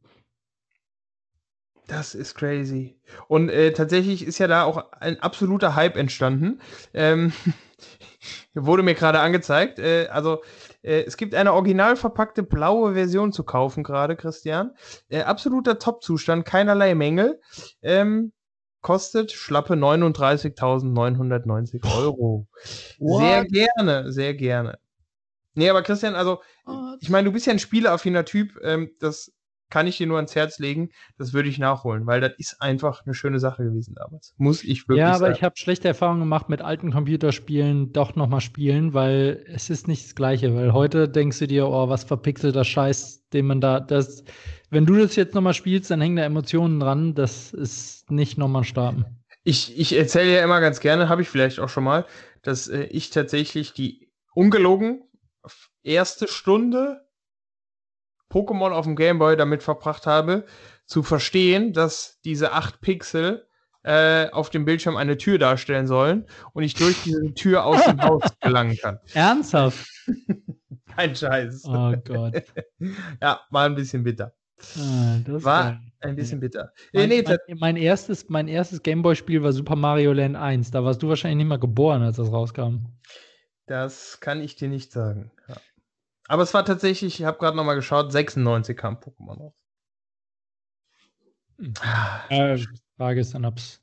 [1.87, 3.01] Das ist crazy.
[3.29, 6.61] Und äh, tatsächlich ist ja da auch ein absoluter Hype entstanden.
[6.93, 7.33] Ähm,
[8.55, 9.79] wurde mir gerade angezeigt.
[9.79, 10.43] Äh, also
[10.83, 14.73] äh, es gibt eine original verpackte blaue Version zu kaufen gerade, Christian.
[15.09, 17.41] Äh, absoluter Top-Zustand, keinerlei Mängel.
[17.83, 18.33] Ähm,
[18.81, 22.49] kostet schlappe 39.990 Euro.
[22.99, 23.21] What?
[23.21, 24.79] Sehr gerne, sehr gerne.
[25.55, 26.43] Nee, aber Christian, also,
[27.01, 28.59] ich meine, du bist ja ein spieleaffiner Typ.
[28.63, 29.33] Ähm, das
[29.69, 30.91] kann ich dir nur ans Herz legen.
[31.19, 34.35] Das würde ich nachholen, weil das ist einfach eine schöne Sache gewesen damals.
[34.37, 34.99] Muss ich wirklich sagen.
[34.99, 35.35] Ja, aber sagen.
[35.35, 40.05] ich habe schlechte Erfahrungen gemacht mit alten Computerspielen, doch nochmal spielen, weil es ist nicht
[40.05, 40.55] das Gleiche.
[40.55, 44.25] Weil heute denkst du dir, oh, was verpixelter Scheiß, den man da, das,
[44.71, 47.15] wenn du das jetzt nochmal spielst, dann hängen da Emotionen dran.
[47.15, 49.05] Das ist nicht nochmal starten.
[49.43, 52.05] Ich, ich erzähle ja immer ganz gerne, habe ich vielleicht auch schon mal,
[52.43, 55.03] dass äh, ich tatsächlich die ungelogen
[55.83, 57.06] erste Stunde
[58.31, 60.45] Pokémon auf dem Gameboy damit verbracht habe,
[60.87, 63.47] zu verstehen, dass diese 8 Pixel
[63.83, 68.03] äh, auf dem Bildschirm eine Tür darstellen sollen und ich durch diese Tür aus dem
[68.03, 68.99] Haus gelangen kann.
[69.15, 69.87] Ernsthaft?
[70.97, 71.65] Kein Scheiß.
[71.67, 72.43] Oh Gott.
[73.23, 74.35] ja, war ein bisschen bitter.
[74.79, 76.73] Ah, war ein bisschen bitter.
[76.93, 80.71] Mein, äh, nee, mein, mein erstes, mein erstes Gameboy-Spiel war Super Mario Land 1.
[80.71, 82.87] Da warst du wahrscheinlich nicht mal geboren, als das rauskam.
[83.67, 85.31] Das kann ich dir nicht sagen.
[85.49, 85.57] Ja.
[86.29, 89.53] Aber es war tatsächlich, ich habe gerade nochmal geschaut, 96 kam Pokémon raus.
[92.29, 92.59] Äh,
[92.97, 93.81] Frage ist dann, ob es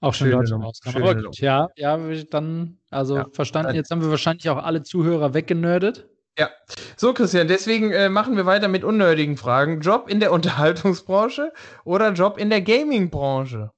[0.00, 0.96] auch schon Deutschland rauskam.
[0.96, 1.96] Aber gut, ja, ja,
[2.30, 6.08] dann, also ja, verstanden, jetzt haben wir wahrscheinlich auch alle Zuhörer weggenördet.
[6.38, 6.50] Ja,
[6.96, 9.80] so Christian, deswegen äh, machen wir weiter mit unnötigen Fragen.
[9.80, 11.52] Job in der Unterhaltungsbranche
[11.84, 13.70] oder Job in der Gaming-Branche?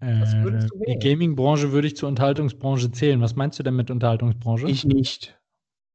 [0.00, 0.24] Äh,
[0.86, 3.20] die Gaming-Branche würde ich zur Unterhaltungsbranche zählen.
[3.20, 4.68] Was meinst du denn mit Unterhaltungsbranche?
[4.68, 5.38] Ich nicht.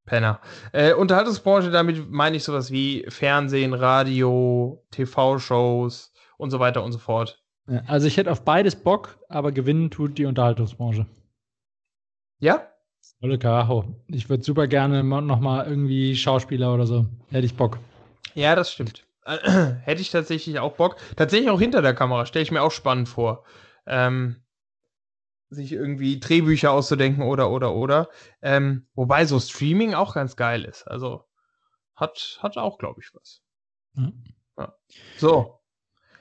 [0.06, 0.40] Penner.
[0.72, 7.00] Äh, Unterhaltungsbranche, damit meine ich sowas wie Fernsehen, Radio, TV-Shows und so weiter und so
[7.00, 7.42] fort.
[7.88, 11.06] Also ich hätte auf beides Bock, aber gewinnen tut die Unterhaltungsbranche.
[12.40, 12.68] Ja?
[13.20, 13.86] Volle Karacho.
[14.08, 17.06] Ich würde super gerne nochmal irgendwie Schauspieler oder so.
[17.30, 17.78] Hätte ich Bock.
[18.34, 19.06] Ja, das stimmt.
[19.26, 20.98] hätte ich tatsächlich auch Bock.
[21.16, 23.44] Tatsächlich auch hinter der Kamera, stelle ich mir auch spannend vor.
[23.86, 24.41] Ähm,
[25.52, 28.10] sich irgendwie Drehbücher auszudenken oder oder oder.
[28.42, 30.88] Ähm, wobei so Streaming auch ganz geil ist.
[30.88, 31.26] Also
[31.96, 33.42] hat, hat auch, glaube ich, was.
[33.94, 34.24] Mhm.
[34.58, 34.74] Ja.
[35.18, 35.60] So.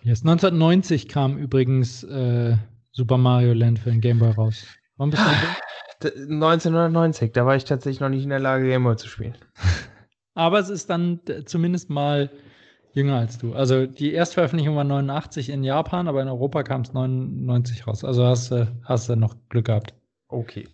[0.03, 2.57] Yes, 1990 kam übrigens äh,
[2.91, 4.67] Super Mario Land für den Game Boy raus.
[4.97, 8.97] Wann bist du 1990, da war ich tatsächlich noch nicht in der Lage, Game Boy
[8.97, 9.37] zu spielen.
[10.35, 12.31] Aber es ist dann zumindest mal
[12.93, 13.55] jünger als du.
[13.55, 18.05] Also die Erstveröffentlichung war 89 in Japan, aber in Europa kam es 99 raus.
[18.05, 19.95] Also hast du hast du noch Glück gehabt.
[20.29, 20.69] Okay.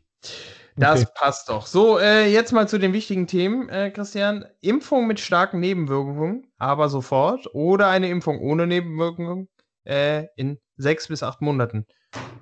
[0.77, 1.11] Das okay.
[1.15, 1.67] passt doch.
[1.67, 4.45] So, äh, jetzt mal zu den wichtigen Themen, äh, Christian.
[4.61, 7.49] Impfung mit starken Nebenwirkungen, aber sofort.
[7.55, 9.49] Oder eine Impfung ohne Nebenwirkungen
[9.85, 11.87] äh, in sechs bis acht Monaten.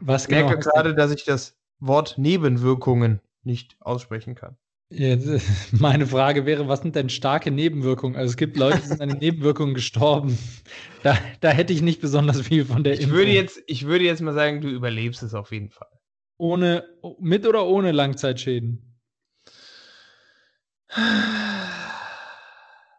[0.01, 4.57] Was ich genau merke gerade, dass ich das Wort Nebenwirkungen nicht aussprechen kann.
[4.91, 5.29] Jetzt,
[5.73, 8.17] meine Frage wäre, was sind denn starke Nebenwirkungen?
[8.17, 10.39] Also es gibt Leute, die sind an den Nebenwirkungen gestorben.
[11.03, 14.23] Da, da hätte ich nicht besonders viel von der ich Würde jetzt, ich würde jetzt
[14.23, 15.89] mal sagen, du überlebst es auf jeden Fall.
[16.37, 16.85] Ohne,
[17.19, 18.99] mit oder ohne Langzeitschäden?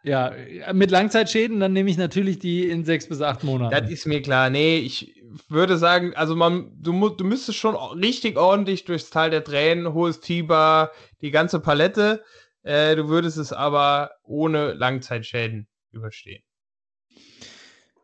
[0.06, 0.34] Ja,
[0.72, 3.72] mit Langzeitschäden, dann nehme ich natürlich die in sechs bis acht Monaten.
[3.76, 4.52] Das ist mir klar.
[4.52, 9.44] Nee, ich würde sagen, also man, du, du müsstest schon richtig ordentlich durchs Tal der
[9.44, 10.92] Tränen, hohes Fieber,
[11.22, 12.24] die ganze Palette.
[12.62, 16.44] Äh, du würdest es aber ohne Langzeitschäden überstehen.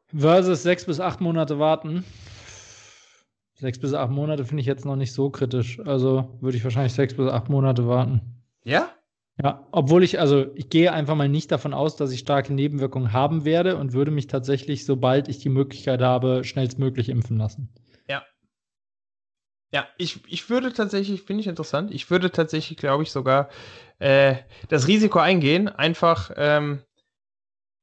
[0.08, 2.04] Versus sechs bis acht Monate warten.
[3.54, 5.80] Sechs bis acht Monate finde ich jetzt noch nicht so kritisch.
[5.82, 8.22] Also würde ich wahrscheinlich sechs bis acht Monate warten.
[8.64, 8.90] Ja?
[9.38, 13.14] Ja, obwohl ich, also ich gehe einfach mal nicht davon aus, dass ich starke Nebenwirkungen
[13.14, 17.70] haben werde und würde mich tatsächlich, sobald ich die Möglichkeit habe, schnellstmöglich impfen lassen.
[18.08, 18.24] Ja.
[19.74, 23.50] Ja, ich, ich würde tatsächlich, finde ich interessant, ich würde tatsächlich, glaube ich, sogar
[24.00, 24.36] äh,
[24.68, 26.84] das Risiko eingehen, einfach ähm,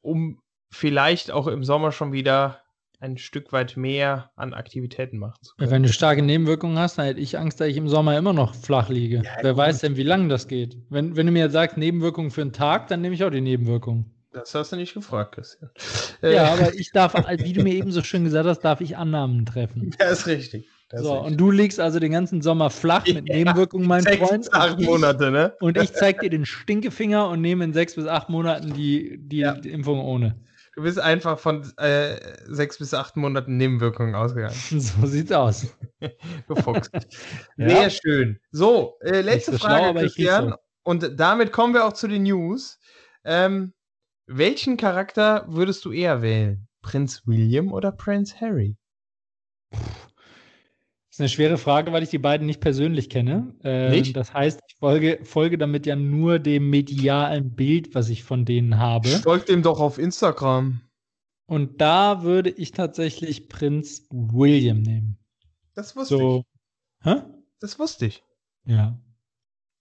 [0.03, 0.41] um
[0.71, 2.63] vielleicht auch im Sommer schon wieder
[3.01, 5.71] ein Stück weit mehr an Aktivitäten machen zu können.
[5.71, 8.55] Wenn du starke Nebenwirkungen hast, dann hätte ich Angst, dass ich im Sommer immer noch
[8.55, 9.23] flach liege.
[9.25, 9.59] Ja, Wer gut.
[9.59, 10.77] weiß denn, wie lange das geht?
[10.91, 14.13] Wenn, wenn du mir sagst, Nebenwirkungen für einen Tag, dann nehme ich auch die Nebenwirkungen.
[14.33, 15.71] Das hast du nicht gefragt, Christian.
[16.23, 19.47] Ja, aber ich darf, wie du mir eben so schön gesagt hast, darf ich Annahmen
[19.47, 19.95] treffen.
[19.99, 20.69] Ja, ist richtig.
[20.91, 24.53] Das so, und du liegst also den ganzen Sommer flach mit ja, Nebenwirkungen, mein Freund.
[24.55, 25.53] Acht Monate, ne?
[25.61, 29.39] Und ich zeig dir den Stinkefinger und nehme in sechs bis acht Monaten die, die,
[29.39, 29.53] ja.
[29.53, 30.37] die Impfung ohne.
[30.79, 34.55] Du bist einfach von äh, sechs bis acht Monaten Nebenwirkungen ausgegangen.
[34.71, 35.75] So sieht's aus.
[36.47, 36.89] du Fuchs.
[37.57, 37.91] Sehr ja.
[37.91, 38.39] schön.
[38.53, 40.49] So, äh, letzte so Frage, schlau, Christian.
[40.51, 40.57] So.
[40.85, 42.79] Und damit kommen wir auch zu den News.
[43.25, 43.75] Ähm,
[44.27, 46.69] welchen Charakter würdest du eher wählen?
[46.81, 48.77] Prinz William oder Prinz Harry?
[49.73, 49.81] Das
[51.19, 53.53] ist eine schwere Frage, weil ich die beiden nicht persönlich kenne.
[53.65, 54.15] Ähm, nicht?
[54.15, 58.79] Das heißt, ich folge, folge damit ja nur dem medialen Bild, was ich von denen
[58.79, 59.09] habe.
[59.09, 60.81] Folgt dem doch auf Instagram.
[61.47, 65.19] Und da würde ich tatsächlich Prinz William nehmen.
[65.75, 66.45] Das wusste so.
[67.01, 67.11] ich.
[67.11, 67.23] Hä?
[67.59, 68.23] Das wusste ich.
[68.65, 68.97] Ja.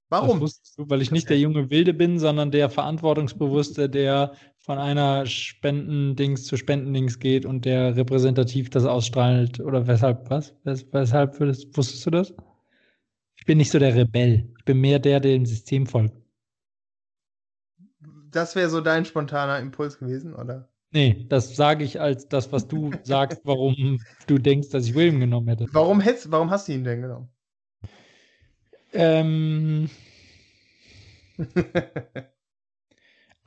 [0.09, 0.39] Warum?
[0.39, 4.33] Du, weil ich nicht der junge Wilde bin, sondern der Verantwortungsbewusste, der
[4.67, 9.61] von einer Spendendings zu Spendendings geht und der repräsentativ das ausstrahlt.
[9.61, 10.53] Oder weshalb, was?
[10.65, 12.33] Wes weshalb würdest, wusstest du das?
[13.37, 14.53] Ich bin nicht so der Rebell.
[14.57, 16.13] Ich bin mehr der, der dem System folgt.
[18.29, 20.67] Das wäre so dein spontaner Impuls gewesen, oder?
[20.91, 25.21] Nee, das sage ich als das, was du sagst, warum du denkst, dass ich William
[25.21, 25.67] genommen hätte.
[25.71, 27.29] Warum, hättest, warum hast du ihn denn genommen?
[28.91, 29.89] Ähm,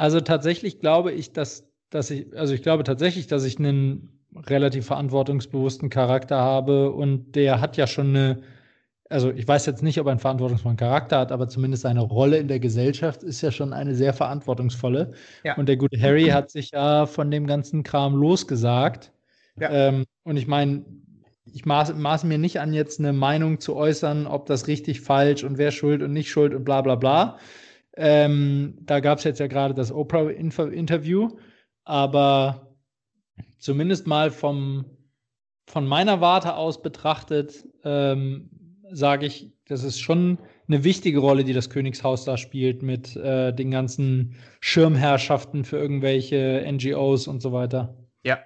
[0.01, 4.87] also tatsächlich glaube ich, dass, dass ich, also ich glaube tatsächlich, dass ich einen relativ
[4.87, 8.41] verantwortungsbewussten Charakter habe und der hat ja schon eine,
[9.11, 12.39] also ich weiß jetzt nicht, ob er einen verantwortungsvollen Charakter hat, aber zumindest seine Rolle
[12.39, 15.11] in der Gesellschaft ist ja schon eine sehr verantwortungsvolle.
[15.45, 15.59] Ja.
[15.59, 19.13] Und der gute Harry hat sich ja von dem ganzen Kram losgesagt.
[19.59, 19.71] Ja.
[19.71, 20.87] Ähm, und ich meine,
[21.53, 25.45] ich maße, maße mir nicht an, jetzt eine Meinung zu äußern, ob das richtig, falsch
[25.45, 27.37] und wer schuld und nicht schuld und bla bla bla.
[27.97, 31.37] Ähm, da gab es jetzt ja gerade das Oprah-Interview,
[31.85, 32.77] aber
[33.59, 34.85] zumindest mal vom,
[35.67, 38.51] von meiner Warte aus betrachtet, ähm,
[38.93, 43.53] sage ich, das ist schon eine wichtige Rolle, die das Königshaus da spielt mit äh,
[43.53, 47.97] den ganzen Schirmherrschaften für irgendwelche NGOs und so weiter.
[48.25, 48.39] Ja.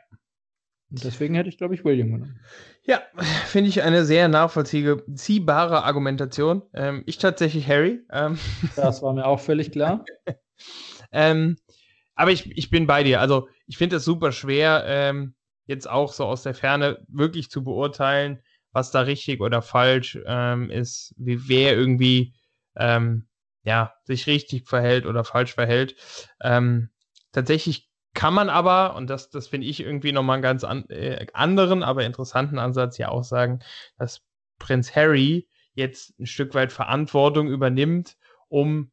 [0.90, 2.40] Und deswegen hätte ich, glaube ich, William genommen.
[2.86, 3.02] Ja,
[3.46, 6.62] finde ich eine sehr nachvollziehbare Argumentation.
[6.74, 8.00] Ähm, ich tatsächlich Harry.
[8.10, 8.38] Ähm.
[8.76, 10.04] Das war mir auch völlig klar.
[11.12, 11.56] ähm,
[12.14, 13.20] aber ich, ich bin bei dir.
[13.20, 15.34] Also ich finde es super schwer, ähm,
[15.66, 20.68] jetzt auch so aus der Ferne wirklich zu beurteilen, was da richtig oder falsch ähm,
[20.68, 22.34] ist, wie wer irgendwie
[22.76, 23.26] ähm,
[23.62, 25.96] ja, sich richtig verhält oder falsch verhält.
[27.32, 31.26] tatsächlich kann man aber, und das, das finde ich irgendwie nochmal einen ganz an, äh,
[31.32, 33.60] anderen, aber interessanten Ansatz ja auch sagen,
[33.98, 34.22] dass
[34.58, 38.16] Prinz Harry jetzt ein Stück weit Verantwortung übernimmt,
[38.48, 38.92] um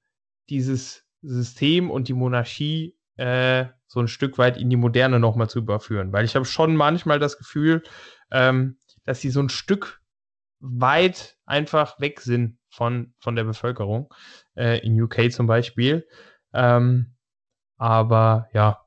[0.50, 5.60] dieses System und die Monarchie äh, so ein Stück weit in die Moderne nochmal zu
[5.60, 6.12] überführen.
[6.12, 7.84] Weil ich habe schon manchmal das Gefühl,
[8.32, 10.02] ähm, dass sie so ein Stück
[10.60, 14.12] weit einfach weg sind von, von der Bevölkerung,
[14.56, 16.08] äh, in UK zum Beispiel.
[16.54, 17.14] Ähm,
[17.78, 18.81] aber ja,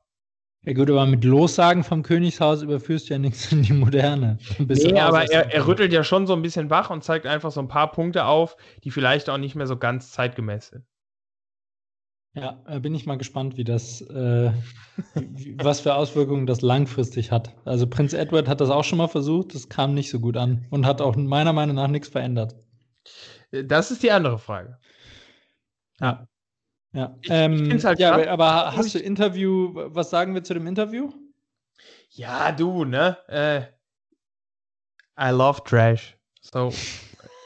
[0.65, 4.37] ja gut, aber mit Lossagen vom Königshaus überführst du ja nichts in die Moderne.
[4.59, 7.59] Nee, aber er, er rüttelt ja schon so ein bisschen wach und zeigt einfach so
[7.59, 10.85] ein paar Punkte auf, die vielleicht auch nicht mehr so ganz zeitgemäß sind.
[12.35, 14.51] Ja, bin ich mal gespannt, wie das, äh,
[15.55, 17.55] was für Auswirkungen das langfristig hat.
[17.63, 20.65] Also Prinz Edward hat das auch schon mal versucht, das kam nicht so gut an
[20.69, 22.55] und hat auch meiner Meinung nach nichts verändert.
[23.51, 24.77] Das ist die andere Frage.
[26.01, 26.27] Ja.
[26.95, 30.65] Ja, ich, ähm, ich halt ja aber hast du Interview, was sagen wir zu dem
[30.65, 31.11] Interview?
[32.11, 33.17] Ja, du, ne?
[33.27, 33.61] Äh,
[35.19, 36.15] I love Trash.
[36.39, 36.71] So.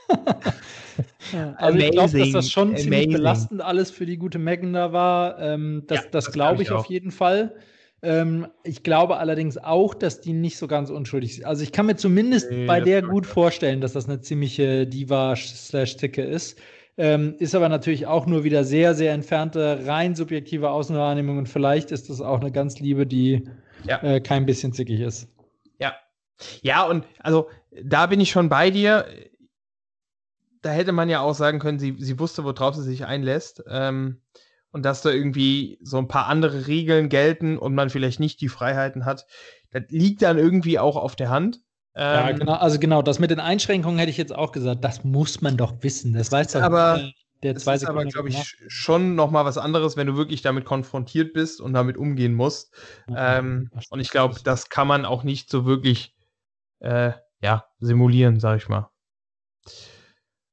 [1.33, 2.91] ja, also ich glaube, dass das schon Amazing.
[2.91, 5.39] ziemlich belastend alles für die gute Megan da war.
[5.39, 7.55] Ähm, das ja, das, das glaube ich, ich auf jeden Fall.
[8.03, 11.45] Ähm, ich glaube allerdings auch, dass die nicht so ganz unschuldig ist.
[11.45, 16.21] Also ich kann mir zumindest nee, bei der gut vorstellen, dass das eine ziemliche Diva-Ticke
[16.21, 16.59] ist.
[16.99, 21.91] Ähm, ist aber natürlich auch nur wieder sehr, sehr entfernte, rein subjektive Außenwahrnehmung und vielleicht
[21.91, 23.47] ist das auch eine ganz Liebe, die
[23.85, 24.03] ja.
[24.03, 25.29] äh, kein bisschen zickig ist.
[25.79, 25.95] Ja.
[26.61, 27.47] Ja, und also
[27.81, 29.05] da bin ich schon bei dir.
[30.61, 33.63] Da hätte man ja auch sagen können, sie, sie wusste, worauf sie sich einlässt.
[33.69, 34.19] Ähm,
[34.71, 38.49] und dass da irgendwie so ein paar andere Regeln gelten und man vielleicht nicht die
[38.49, 39.25] Freiheiten hat.
[39.71, 41.61] Das liegt dann irgendwie auch auf der Hand.
[42.11, 45.03] Ja, ähm, genau, also genau, das mit den Einschränkungen hätte ich jetzt auch gesagt, das
[45.03, 46.13] muss man doch wissen.
[46.13, 47.11] Das weiß doch aber,
[47.43, 50.15] der Das zwei ist aber, Sekunden glaube ich, sch- schon nochmal was anderes, wenn du
[50.17, 52.73] wirklich damit konfrontiert bist und damit umgehen musst.
[53.07, 56.15] Ja, Ähm, das und ich glaube, das kann man auch nicht so wirklich
[56.79, 58.89] äh, ja, simulieren, sag ich mal.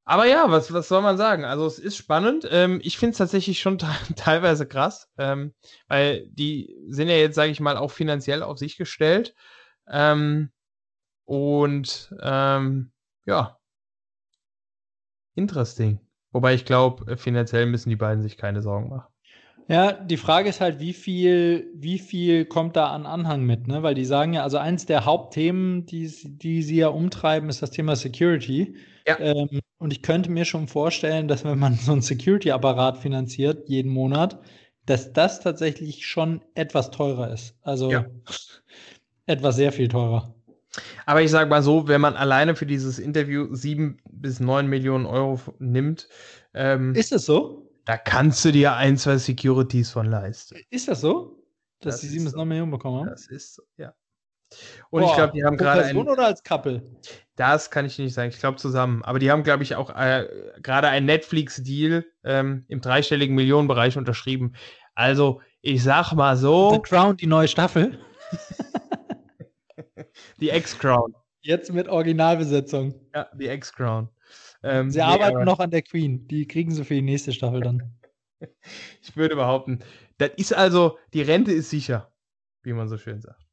[0.05, 1.43] Aber ja, was, was soll man sagen?
[1.43, 2.47] Also es ist spannend.
[2.49, 5.53] Ähm, ich finde es tatsächlich schon te teilweise krass, ähm,
[5.87, 9.35] weil die sind ja jetzt, sage ich mal, auch finanziell auf sich gestellt.
[9.89, 10.51] Ähm,
[11.27, 12.91] und ähm,
[13.25, 13.59] ja,
[15.35, 15.99] interesting.
[16.31, 19.07] Wobei ich glaube, finanziell müssen die beiden sich keine Sorgen machen.
[19.69, 23.83] Ja, die Frage ist halt, wie viel, wie viel kommt da an Anhang mit, ne?
[23.83, 27.61] Weil die sagen ja, also eins der Hauptthemen, die, sie- die sie ja umtreiben, ist
[27.61, 28.77] das Thema Security.
[29.05, 29.19] Ja.
[29.19, 33.91] Ähm, und ich könnte mir schon vorstellen, dass wenn man so einen Security-Apparat finanziert, jeden
[33.91, 34.39] Monat,
[34.85, 37.57] dass das tatsächlich schon etwas teurer ist.
[37.61, 38.05] Also Ja.
[39.27, 40.33] etwas sehr viel teurer.
[41.05, 45.05] Aber ich sage mal so, wenn man alleine für dieses Interview sieben bis neun Millionen
[45.05, 46.07] Euro nimmt,
[46.53, 47.69] ähm, Ist das so?
[47.85, 50.57] da kannst du dir ein, zwei Securities von leisten.
[50.69, 51.41] Ist das so?
[51.79, 52.35] Dass Das die 7 bis.
[52.35, 53.09] 9 Millionen bekommen haben?
[53.09, 53.93] Das ist so, ja.
[54.89, 56.81] Und ich glaube, die haben gerade Person ein, oder als Couple?
[57.35, 60.27] das kann ich nicht sagen, ich glaube zusammen, aber die haben, glaube ich, auch äh,
[60.61, 64.53] gerade einen Netflix-Deal ähm, im dreistelligen Millionenbereich unterschrieben.
[64.95, 67.99] Also, ich sag mal The so, Crown, die neue Staffel.
[70.39, 71.13] die X-Crown.
[71.41, 72.95] Jetzt mit Originalbesetzung.
[73.13, 74.09] Ja, die X-Crown.
[74.63, 76.27] Ähm, Sie nee, arbeiten noch an der Queen.
[76.27, 77.93] Die kriegen sie für die nächste Staffel dann.
[79.01, 79.79] Ich würde behaupten,
[80.19, 82.11] das ist also, die Rente ist sicher,
[82.61, 83.47] wie man so schön sagt.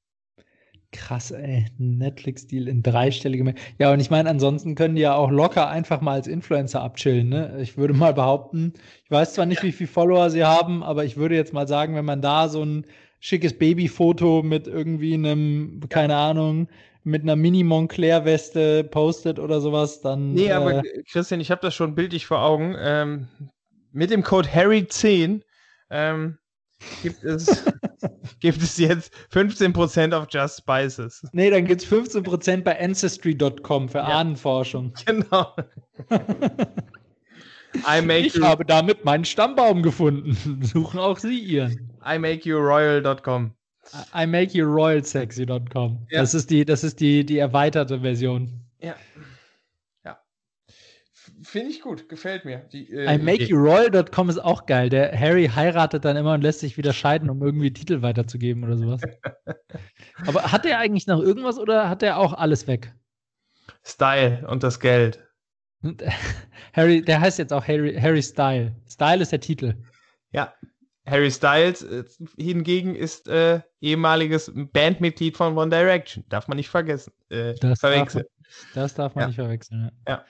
[0.93, 1.67] Krass, ey.
[1.79, 3.59] Netflix-Deal in dreistellige Mengen.
[3.79, 7.31] Ja, und ich meine, ansonsten können die ja auch locker einfach mal als Influencer abchillen.
[7.31, 7.57] Ne?
[7.63, 8.75] Ich würde mal behaupten,
[9.05, 11.97] ich weiß zwar nicht, wie viele Follower sie haben, aber ich würde jetzt mal sagen,
[11.97, 12.87] wenn man da so ein
[13.25, 16.69] schickes Babyfoto mit irgendwie einem, keine Ahnung,
[17.05, 20.33] mit einer Mini-Moncler-Weste postet oder sowas, dann.
[20.35, 22.77] Nee, aber äh, Christian, ich habe das schon bildlich vor Augen.
[22.79, 23.29] Ähm,
[23.93, 25.41] mit dem Code Harry10
[25.89, 26.37] ähm,
[27.03, 27.65] gibt, es,
[28.41, 31.23] gibt es jetzt 15% auf Just Spices.
[31.33, 34.05] nee, dann gibt es 15% bei Ancestry.com für Ja.
[34.05, 34.93] Ahnenforschung.
[35.07, 35.47] Genau.
[37.89, 40.37] I make, Ich habe damit meinen Stammbaum gefunden.
[40.63, 41.91] Suchen auch Sie Ihren.
[42.05, 43.55] I make you royal.com.
[44.15, 44.67] I make you.
[44.79, 46.21] Ja.
[46.21, 48.65] Das ist die, das ist die, die erweiterte Version.
[48.81, 48.95] Ja.
[50.05, 50.19] Ja.
[51.43, 52.59] Finde ich gut, gefällt mir.
[52.73, 53.53] Die, äh, I make Idee.
[53.53, 54.89] you royal.com ist auch geil.
[54.89, 58.77] Der Harry heiratet dann immer und lässt sich wieder scheiden, um irgendwie Titel weiterzugeben oder
[58.77, 59.01] sowas.
[60.27, 62.95] Aber hat er eigentlich noch irgendwas oder hat er auch alles weg?
[63.83, 65.23] Style und das Geld.
[66.73, 68.75] Harry, der heißt jetzt auch Harry, Harry Style.
[68.89, 69.75] Style ist der Titel.
[70.33, 70.55] Ja.
[71.07, 72.05] Harry Styles äh,
[72.39, 76.25] hingegen ist äh, ehemaliges Bandmitglied von One Direction.
[76.29, 77.13] Darf man nicht vergessen.
[77.29, 78.25] Äh, Das darf verwechseln.
[78.75, 79.27] Das darf man Ja.
[79.29, 79.91] nicht verwechseln.
[80.09, 80.25] Ja.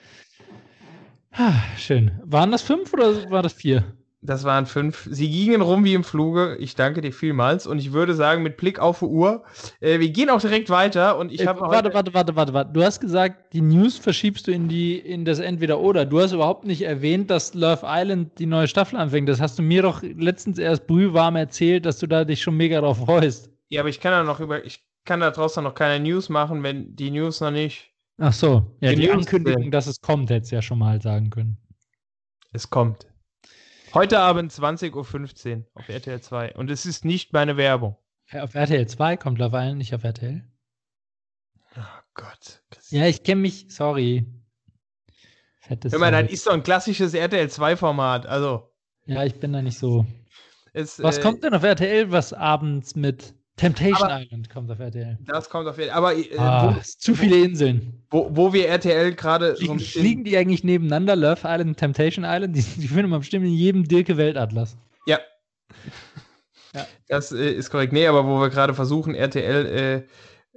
[1.31, 2.19] Ah, schön.
[2.23, 3.83] Waren das fünf oder war das vier?
[4.25, 5.07] Das waren fünf.
[5.11, 6.55] Sie gingen rum wie im Fluge.
[6.59, 7.67] Ich danke dir vielmals.
[7.67, 9.43] Und ich würde sagen, mit Blick auf die Uhr,
[9.81, 11.17] äh, wir gehen auch direkt weiter.
[11.17, 12.73] Und ich Äh, habe warte, warte, warte, warte, warte.
[12.73, 16.05] Du hast gesagt, die News verschiebst du in die in das Entweder-Oder.
[16.05, 19.29] Du hast überhaupt nicht erwähnt, dass Love Island die neue Staffel anfängt.
[19.29, 22.81] Das hast du mir doch letztens erst brühwarm erzählt, dass du da dich schon mega
[22.81, 23.51] drauf freust.
[23.69, 26.63] Ja, aber ich kann da noch über, ich kann da draußen noch keine News machen,
[26.63, 27.91] wenn die News noch nicht.
[28.17, 31.29] Ach so, ja, Die die, Ankündigung, dass es kommt, hättest du ja schon mal sagen
[31.29, 31.57] können.
[32.53, 33.05] Es kommt.
[33.95, 36.55] Heute Abend 20.15 Uhr auf RTL 2.
[36.55, 37.95] Und es ist nicht meine Werbung.
[38.33, 40.43] Auf RTL 2 kommt Love nicht auf RTL.
[41.77, 41.81] Oh
[42.13, 42.61] Gott.
[42.89, 44.25] Ja, ich kenne mich, sorry.
[45.61, 48.25] Fettes Hör mal, das ist doch ein klassisches RTL 2-Format.
[48.25, 48.69] Also,
[49.05, 50.05] Ja, ich bin da nicht so.
[50.73, 54.79] es, Was äh, kommt denn auf RTL, was abends mit Temptation Aber- Island kommt auf
[54.79, 55.17] RTL?
[55.25, 55.89] Das kommt auf Fall.
[55.89, 58.03] Aber äh, Ah, ist zu viele Inseln.
[58.09, 62.25] wo, wo, wo wir RTL gerade so fliegen die eigentlich nebeneinander, Love Island und Temptation
[62.25, 62.55] Island?
[62.55, 64.75] Die, die finden man bestimmt in jedem Dirke Weltatlas.
[65.07, 65.19] Ja.
[66.73, 66.85] Ja.
[67.07, 67.93] Das äh, ist korrekt.
[67.93, 70.05] Nee, aber wo wir gerade versuchen, RTL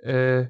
[0.02, 0.48] äh, äh,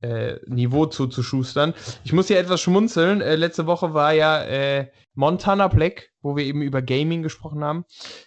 [0.00, 1.74] äh, Niveau zuzuschustern.
[2.04, 3.20] Ich muss hier etwas schmunzeln.
[3.20, 7.84] Äh, letzte Woche war ja Montana Black, wo wir eben über Gaming gesprochen haben.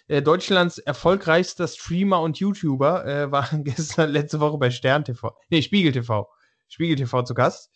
[0.08, 5.36] Äh, Deutschlands erfolgreichster Streamer und YouTuber äh, war gestern letzte Woche bei Stern TV.
[5.50, 6.28] Nee, Spiegel TV.
[6.68, 7.70] Spiegel TV zu Gast.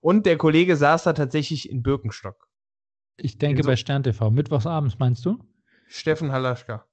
[0.00, 2.48] Und der Kollege saß da tatsächlich in Birkenstock.
[3.16, 4.30] Ich denke So- bei Stern TV.
[4.30, 5.38] Mittwochsabends, meinst du?
[5.88, 6.84] Steffen Halaschka.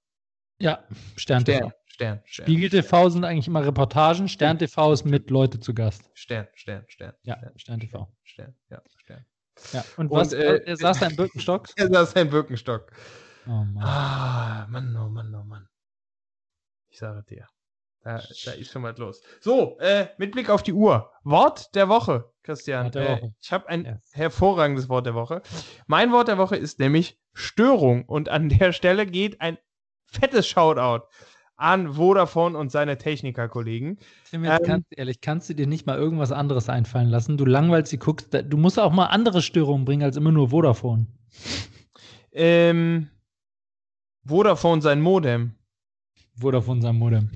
[0.58, 0.84] Ja,
[1.18, 1.58] Stern, TV.
[1.58, 2.46] Stern, Stern, Stern.
[2.48, 4.28] Spiegel TV sind eigentlich immer Reportagen.
[4.30, 6.10] Stern TV ist mit Leute zu Gast.
[6.14, 7.14] Stern, Stern, Stern.
[7.24, 8.16] Ja, Stern, Stern TV.
[8.24, 9.26] Stern, ja, Stern.
[9.74, 9.84] Ja.
[9.98, 10.34] Und, Und, was?
[10.34, 11.68] äh, er saß da in Birkenstock?
[11.78, 12.92] Er saß ein Birkenstock.
[13.48, 13.78] Oh Mann.
[13.84, 15.68] Ah, Mann, oh Mann, oh Mann.
[16.90, 17.48] Ich sage dir.
[18.02, 19.22] Da, da ist schon was los.
[19.42, 21.12] So, äh, mit Blick auf die Uhr.
[21.24, 22.86] Wort der Woche, Christian.
[22.86, 23.34] Wort der äh, Woche.
[23.42, 24.12] ich habe ein Yes.
[24.14, 25.42] hervorragendes Wort der Woche.
[25.88, 28.06] Mein Wort der Woche ist nämlich Störung.
[28.06, 29.58] Und an der Stelle geht ein
[30.06, 31.06] fettes Shoutout
[31.58, 33.98] an Vodafone und seine Techniker-Kollegen.
[34.30, 37.38] Tim, ähm, ganz ehrlich, kannst du dir nicht mal irgendwas anderes einfallen lassen?
[37.38, 41.08] Du langweilst sie, guckst, du musst auch mal andere Störungen bringen als immer nur Vodafone.
[42.32, 43.10] Ähm,
[44.26, 45.56] Vodafone sein Modem.
[46.38, 47.30] Vodafone sein Modem.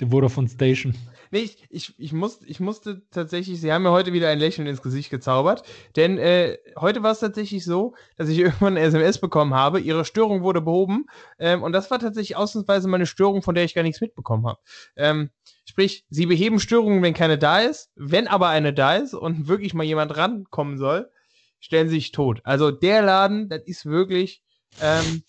[0.00, 0.94] Die Vodafone Station.
[1.32, 4.66] Nee, ich, ich, ich, muss, ich musste tatsächlich, sie haben mir heute wieder ein Lächeln
[4.66, 5.62] ins Gesicht gezaubert,
[5.96, 10.04] denn äh, heute war es tatsächlich so, dass ich irgendwann eine SMS bekommen habe, ihre
[10.04, 11.06] Störung wurde behoben
[11.38, 14.60] ähm, und das war tatsächlich ausnahmsweise meine Störung, von der ich gar nichts mitbekommen habe.
[14.94, 15.30] Ähm,
[15.64, 19.72] sprich, sie beheben Störungen, wenn keine da ist, wenn aber eine da ist und wirklich
[19.72, 21.10] mal jemand rankommen soll,
[21.60, 22.42] stellen sie sich tot.
[22.44, 24.42] Also der Laden, das ist wirklich,
[24.80, 25.22] ähm,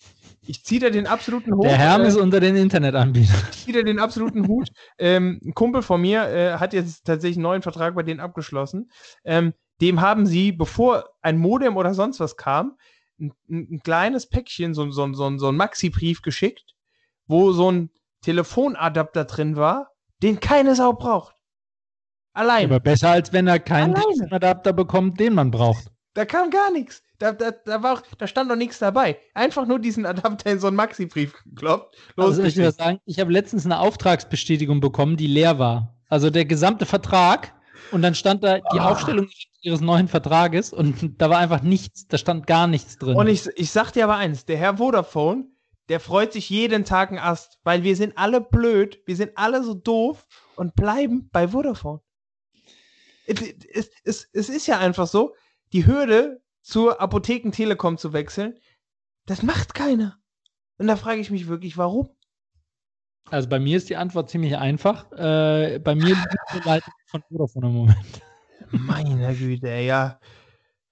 [0.46, 1.64] ich ziehe da den absoluten Hut.
[1.64, 3.42] Der Hermes äh, unter den Internetanbietern.
[3.50, 4.68] Ich ziehe da den absoluten Hut.
[4.98, 8.90] Ähm, ein Kumpel von mir äh, hat jetzt tatsächlich einen neuen Vertrag bei denen abgeschlossen.
[9.24, 12.76] Ähm, dem haben sie, bevor ein Modem oder sonst was kam,
[13.18, 16.74] ein, ein kleines Päckchen, so, so, so, so ein Maxi-Brief geschickt,
[17.26, 17.90] wo so ein
[18.22, 19.90] Telefonadapter drin war,
[20.22, 21.34] den keine Sau braucht.
[22.32, 22.66] Allein.
[22.66, 25.93] Aber besser, als wenn er keinen Telefonadapter bekommt, den man braucht.
[26.14, 27.02] Da kam gar nichts.
[27.18, 29.18] Da, da, da, war auch, da stand doch nichts dabei.
[29.34, 31.96] Einfach nur diesen Adapter in so einen Maxi-Brief gekloppt.
[32.16, 35.96] Los, also ich sagen, ich habe letztens eine Auftragsbestätigung bekommen, die leer war.
[36.08, 37.54] Also der gesamte Vertrag
[37.90, 38.90] und dann stand da die ah.
[38.90, 39.28] Aufstellung
[39.60, 43.16] ihres neuen Vertrages und da war einfach nichts, da stand gar nichts drin.
[43.16, 45.46] Und ich, ich sag dir aber eins, der Herr Vodafone,
[45.88, 49.62] der freut sich jeden Tag ein Ast, weil wir sind alle blöd, wir sind alle
[49.62, 52.00] so doof und bleiben bei Vodafone.
[53.26, 55.34] Es, es, es, es ist ja einfach so,
[55.74, 58.58] die Hürde zur Apotheken Telekom zu wechseln,
[59.26, 60.18] das macht keiner.
[60.78, 62.08] Und da frage ich mich wirklich, warum?
[63.30, 65.10] Also bei mir ist die Antwort ziemlich einfach.
[65.12, 68.22] Äh, bei mir liegt die Leitung von Vodafone im Moment.
[68.70, 70.20] Meine Güte, ey, ja.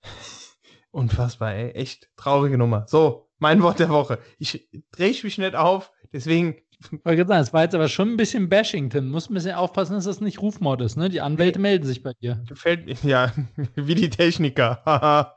[0.91, 1.71] Unfassbar, ey.
[1.73, 2.87] Echt traurige Nummer.
[2.89, 4.19] So, mein Wort der Woche.
[4.39, 6.57] Ich drehe mich nicht auf, deswegen.
[6.93, 9.11] Ich wollte sagen, es war jetzt aber schon ein bisschen Bashing, Tim.
[9.11, 11.09] Muss ein bisschen aufpassen, dass das nicht Rufmord ist, ne?
[11.09, 12.43] Die Anwälte melden sich bei dir.
[12.49, 13.33] Gefällt mir, ja,
[13.75, 15.35] wie die Techniker.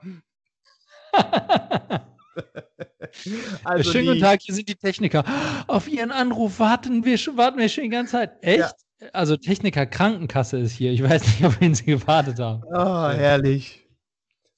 [3.63, 5.23] also Schönen guten Tag, hier sind die Techniker.
[5.67, 8.31] Auf Ihren Anruf warten wir schon, warten wir schon die ganze Zeit.
[8.41, 8.59] Echt?
[8.59, 8.71] Ja.
[9.13, 10.91] Also Techniker Krankenkasse ist hier.
[10.91, 12.63] Ich weiß nicht, auf wen Sie gewartet haben.
[12.73, 13.87] Oh, herrlich.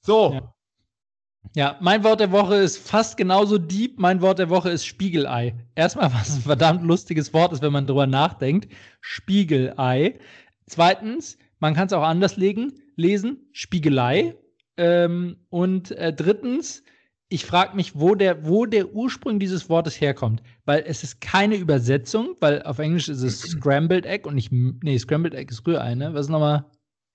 [0.00, 0.32] So.
[0.34, 0.54] Ja.
[1.54, 1.76] Ja.
[1.80, 3.98] mein Wort der Woche ist fast genauso deep.
[3.98, 5.54] Mein Wort der Woche ist Spiegelei.
[5.74, 8.72] Erstmal, was ein verdammt lustiges Wort ist, wenn man drüber nachdenkt.
[9.00, 10.18] Spiegelei.
[10.66, 13.48] Zweitens, man kann es auch anders legen, lesen.
[13.52, 14.34] Spiegelei.
[14.76, 16.84] Ähm, und äh, drittens,
[17.28, 20.42] ich frage mich, wo der, wo der Ursprung dieses Wortes herkommt.
[20.64, 24.98] Weil es ist keine Übersetzung, weil auf Englisch ist es Scrambled Egg und nicht, nee,
[24.98, 26.14] Scrambled Egg ist Rührei, ne?
[26.14, 26.64] Was ist nochmal?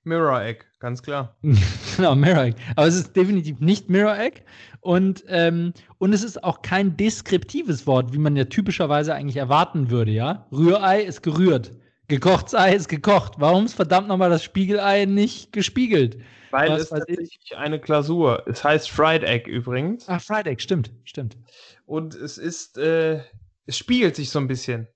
[0.06, 1.36] Mirror Egg, ganz klar.
[1.95, 2.58] genau, Mirror Egg.
[2.76, 4.41] Aber es ist definitiv nicht Mirror Egg.
[4.82, 9.89] Und, ähm, und es ist auch kein deskriptives Wort, wie man ja typischerweise eigentlich erwarten
[9.89, 10.45] würde, ja?
[10.51, 11.72] Rührei ist gerührt.
[12.10, 13.36] Gekochtes Ei ist gekocht.
[13.38, 16.18] Warum ist verdammt nochmal das Spiegelei nicht gespiegelt?
[16.51, 17.58] Weil Was es tatsächlich ich?
[17.58, 18.43] eine Klausur.
[18.45, 20.08] Es heißt Fried Egg übrigens.
[20.08, 21.38] Ach, Fried Egg, stimmt, stimmt.
[21.86, 23.22] Und es ist, äh,
[23.66, 24.88] es spiegelt sich so ein bisschen.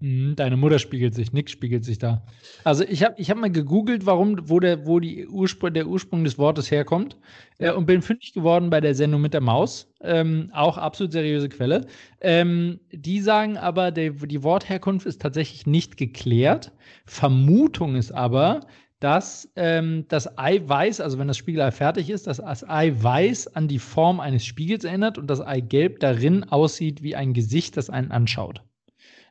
[0.00, 2.26] Mhm, deine Mutter spiegelt sich, nix spiegelt sich da.
[2.64, 6.24] Also ich habe ich hab mal gegoogelt, warum, wo, der, wo die Urspr der Ursprung
[6.24, 7.16] des Wortes herkommt
[7.58, 9.92] äh, und bin fündig geworden bei der Sendung mit der Maus.
[10.00, 11.86] Ähm, auch absolut seriöse Quelle.
[12.20, 16.72] Ähm, die sagen aber, der, die Wortherkunft ist tatsächlich nicht geklärt.
[17.06, 18.66] Vermutung ist aber,
[18.98, 23.78] dass ähm, das Eiweiß, also wenn das Spiegelei fertig ist, dass das Eiweiß an die
[23.78, 28.62] Form eines Spiegels erinnert und das Eigelb darin aussieht wie ein Gesicht, das einen anschaut.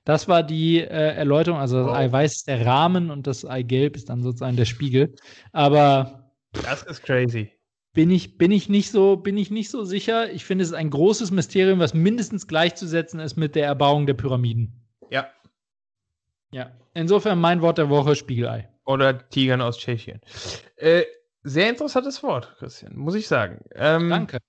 [0.06, 1.60] Das war die äh, Erläuterung.
[1.60, 1.96] Also das oh.
[1.96, 5.16] Eiweiß ist der Rahmen und das Eigelb ist dann sozusagen der Spiegel.
[5.52, 6.32] Aber
[6.64, 7.52] das ist crazy.
[7.94, 10.32] Bin ich, bin ich nicht so, bin ich nicht so sicher.
[10.32, 14.16] Ich finde, es ist ein großes Mysterium, was mindestens gleichzusetzen ist mit der Erbauung der
[14.16, 14.84] Pyramiden.
[15.12, 15.28] Ja.
[16.52, 16.72] Ja.
[16.96, 18.70] Insofern mein Wort der Woche: Spiegelei.
[18.86, 20.22] Oder Tigern aus Tschechien.
[20.76, 21.04] Äh,
[21.44, 23.64] sehr interessantes Wort, Christian, muss ich sagen.
[23.76, 24.40] Ähm, Danke.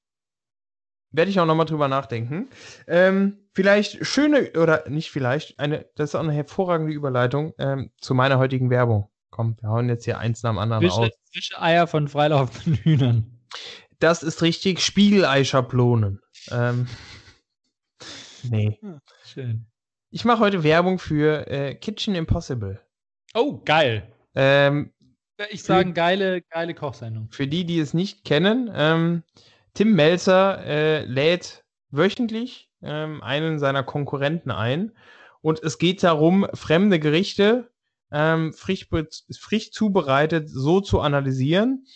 [1.15, 2.49] Werde ich auch nochmal drüber nachdenken.
[2.89, 8.15] Ähm, vielleicht schöne, oder nicht vielleicht, eine, das ist auch eine hervorragende Überleitung ähm, zu
[8.15, 9.09] meiner heutigen Werbung.
[9.31, 11.11] Komm, wir hauen jetzt hier eins nach dem anderen Fische, aus.
[11.31, 13.41] Fische Eier von freilaufenden Hühnern.
[14.01, 14.81] Das ist richtig.
[14.81, 16.21] Spiegeleischablonen.
[16.51, 16.89] Ähm,
[18.43, 18.79] nee.
[18.81, 19.67] Hm, schön.
[20.11, 22.81] Ich mache heute Werbung für äh, Kitchen Impossible.
[23.35, 24.13] Oh, geil.
[24.35, 24.93] Ähm,
[25.51, 27.29] ich sage, geile, geile Kochsendung.
[27.31, 29.23] Für die, die es nicht kennen, ähm,
[29.75, 34.93] Tim Melzer äh, lädt wöchentlich ähm, einen seiner Konkurrenten ein.
[35.41, 37.71] Und es geht darum, fremde Gerichte
[38.13, 38.89] ähm, frisch,
[39.39, 41.87] frisch zubereitet so zu analysieren,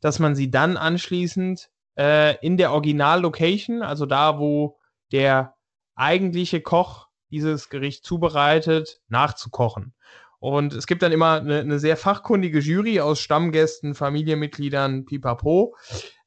[0.00, 4.78] dass man sie dann anschließend äh, in der Original-Location, also da, wo
[5.12, 5.54] der
[5.94, 9.94] eigentliche Koch dieses Gericht zubereitet, nachzukochen.
[10.40, 15.76] Und es gibt dann immer eine, eine sehr fachkundige Jury aus Stammgästen, Familienmitgliedern, pipapo,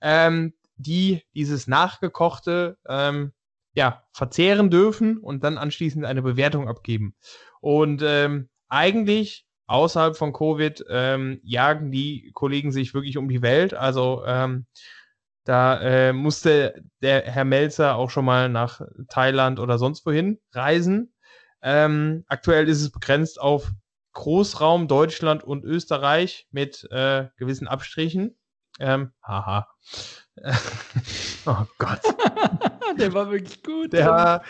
[0.01, 3.34] ähm, die dieses Nachgekochte ähm,
[3.73, 7.15] ja, verzehren dürfen und dann anschließend eine Bewertung abgeben.
[7.61, 13.73] Und ähm, eigentlich außerhalb von Covid ähm, jagen die Kollegen sich wirklich um die Welt.
[13.73, 14.65] Also ähm,
[15.45, 21.13] da äh, musste der Herr Melzer auch schon mal nach Thailand oder sonst wohin reisen.
[21.63, 23.71] Ähm, aktuell ist es begrenzt auf
[24.13, 28.38] Großraum Deutschland und Österreich mit äh, gewissen Abstrichen.
[28.82, 29.67] Ähm, haha.
[31.45, 31.99] oh Gott.
[32.97, 33.93] der war wirklich gut.
[33.93, 34.41] Der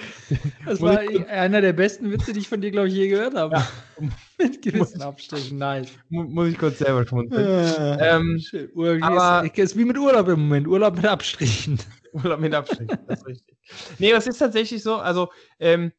[0.65, 3.57] das war einer der besten Witze, die ich von dir, glaube ich, je gehört habe.
[3.57, 3.67] Ja.
[4.37, 5.89] Mit gewissen Abstrichen, nice.
[6.09, 7.45] Muss ich kurz selber schmunzeln.
[7.45, 8.41] Äh, ähm,
[9.03, 10.67] aber, ist, ist wie mit Urlaub im Moment.
[10.67, 11.77] Urlaub mit Abstrichen.
[12.13, 13.57] Urlaub mit Abstrichen, das ist richtig.
[13.99, 15.29] Nee, es ist tatsächlich so, also
[15.59, 15.91] ähm,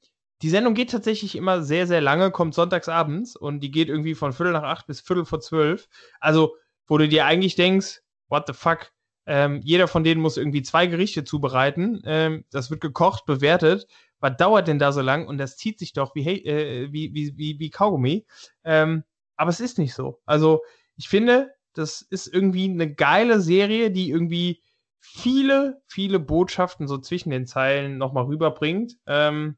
[0.42, 4.16] die Sendung geht tatsächlich immer sehr, sehr lange, kommt sonntags abends und die geht irgendwie
[4.16, 5.88] von Viertel nach acht bis Viertel vor zwölf.
[6.18, 6.56] Also,
[6.88, 8.01] wo du dir eigentlich denkst,
[8.32, 8.90] what the fuck,
[9.26, 12.02] ähm, jeder von denen muss irgendwie zwei Gerichte zubereiten.
[12.04, 13.86] Ähm, das wird gekocht, bewertet.
[14.18, 15.26] Was dauert denn da so lang?
[15.28, 18.26] Und das zieht sich doch wie, äh, wie, wie, wie, wie Kaugummi.
[18.64, 19.04] Ähm,
[19.36, 20.20] aber es ist nicht so.
[20.26, 20.62] Also,
[20.96, 24.62] ich finde, das ist irgendwie eine geile Serie, die irgendwie
[25.00, 28.96] viele, viele Botschaften so zwischen den Zeilen nochmal rüberbringt.
[29.06, 29.56] Ähm,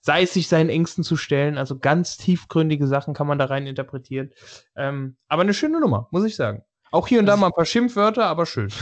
[0.00, 3.66] sei es sich seinen Ängsten zu stellen, also ganz tiefgründige Sachen kann man da rein
[3.66, 4.32] interpretieren.
[4.76, 6.62] Ähm, aber eine schöne Nummer, muss ich sagen.
[6.90, 8.68] Auch hier und da mal ein paar Schimpfwörter, aber schön.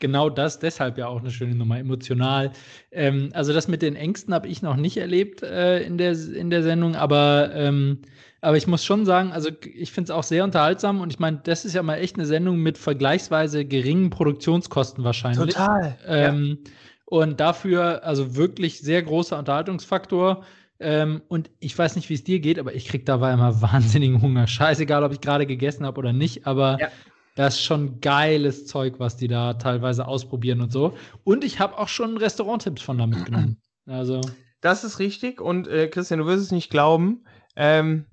[0.00, 2.50] Genau das, deshalb ja auch eine schöne Nummer, emotional.
[2.90, 6.50] Ähm, also das mit den Ängsten habe ich noch nicht erlebt äh, in, der, in
[6.50, 8.02] der Sendung, aber, ähm,
[8.40, 11.40] aber ich muss schon sagen, also ich finde es auch sehr unterhaltsam und ich meine,
[11.44, 15.54] das ist ja mal echt eine Sendung mit vergleichsweise geringen Produktionskosten wahrscheinlich.
[15.54, 15.96] Total.
[16.06, 16.70] Ähm, ja.
[17.06, 20.44] Und dafür, also wirklich sehr großer Unterhaltungsfaktor.
[20.80, 24.20] Ähm, und ich weiß nicht, wie es dir geht, aber ich kriege dabei immer wahnsinnigen
[24.20, 24.46] Hunger.
[24.46, 26.88] Scheißegal, ob ich gerade gegessen habe oder nicht, aber ja.
[27.34, 30.96] Das ist schon geiles Zeug, was die da teilweise ausprobieren und so.
[31.24, 33.60] Und ich habe auch schon Restauranttipps von da mitgenommen.
[33.86, 34.20] Also.
[34.60, 35.40] Das ist richtig.
[35.40, 37.26] Und äh, Christian, du wirst es nicht glauben.
[37.56, 38.06] Ähm,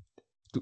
[0.51, 0.61] du,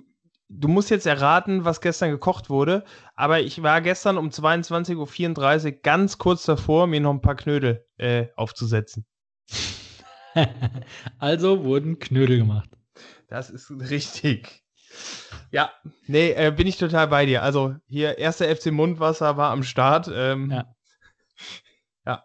[0.49, 2.83] du, musst jetzt erraten, was gestern gekocht wurde.
[3.15, 7.85] Aber ich war gestern um 22.34 Uhr ganz kurz davor, mir noch ein paar Knödel
[7.97, 9.05] äh, aufzusetzen.
[11.17, 12.69] also wurden Knödel gemacht.
[13.27, 14.63] Das ist richtig.
[15.51, 15.71] Ja,
[16.07, 17.43] nee, äh, bin ich total bei dir.
[17.43, 20.09] Also hier, erster FC Mundwasser war am Start.
[20.13, 20.75] Ähm, ja.
[22.05, 22.23] ja.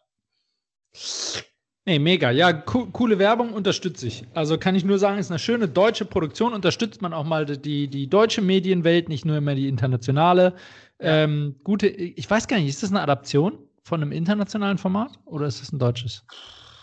[1.86, 2.30] Nee, mega.
[2.30, 4.26] Ja, co coole Werbung unterstütze ich.
[4.34, 6.52] Also kann ich nur sagen, ist eine schöne deutsche Produktion.
[6.52, 10.54] Unterstützt man auch mal die, die deutsche Medienwelt, nicht nur immer die internationale.
[11.00, 11.24] Ja.
[11.24, 15.46] Ähm, gute, ich weiß gar nicht, ist das eine Adaption von einem internationalen Format oder
[15.46, 16.24] ist das ein deutsches?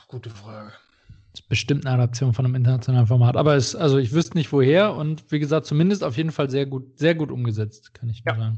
[0.07, 0.73] Gute Frage.
[1.31, 3.37] Das ist bestimmt eine Adaption von einem internationalen Format.
[3.37, 6.65] Aber es, also ich wüsste nicht woher und wie gesagt, zumindest auf jeden Fall sehr
[6.65, 8.35] gut, sehr gut umgesetzt, kann ich ja.
[8.35, 8.57] sagen.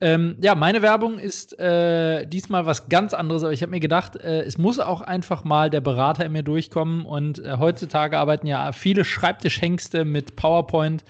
[0.00, 4.16] Ähm, ja, meine Werbung ist äh, diesmal was ganz anderes, aber ich habe mir gedacht,
[4.16, 7.04] äh, es muss auch einfach mal der Berater in mir durchkommen.
[7.04, 11.04] Und äh, heutzutage arbeiten ja viele Schreibtischhengste mit PowerPoint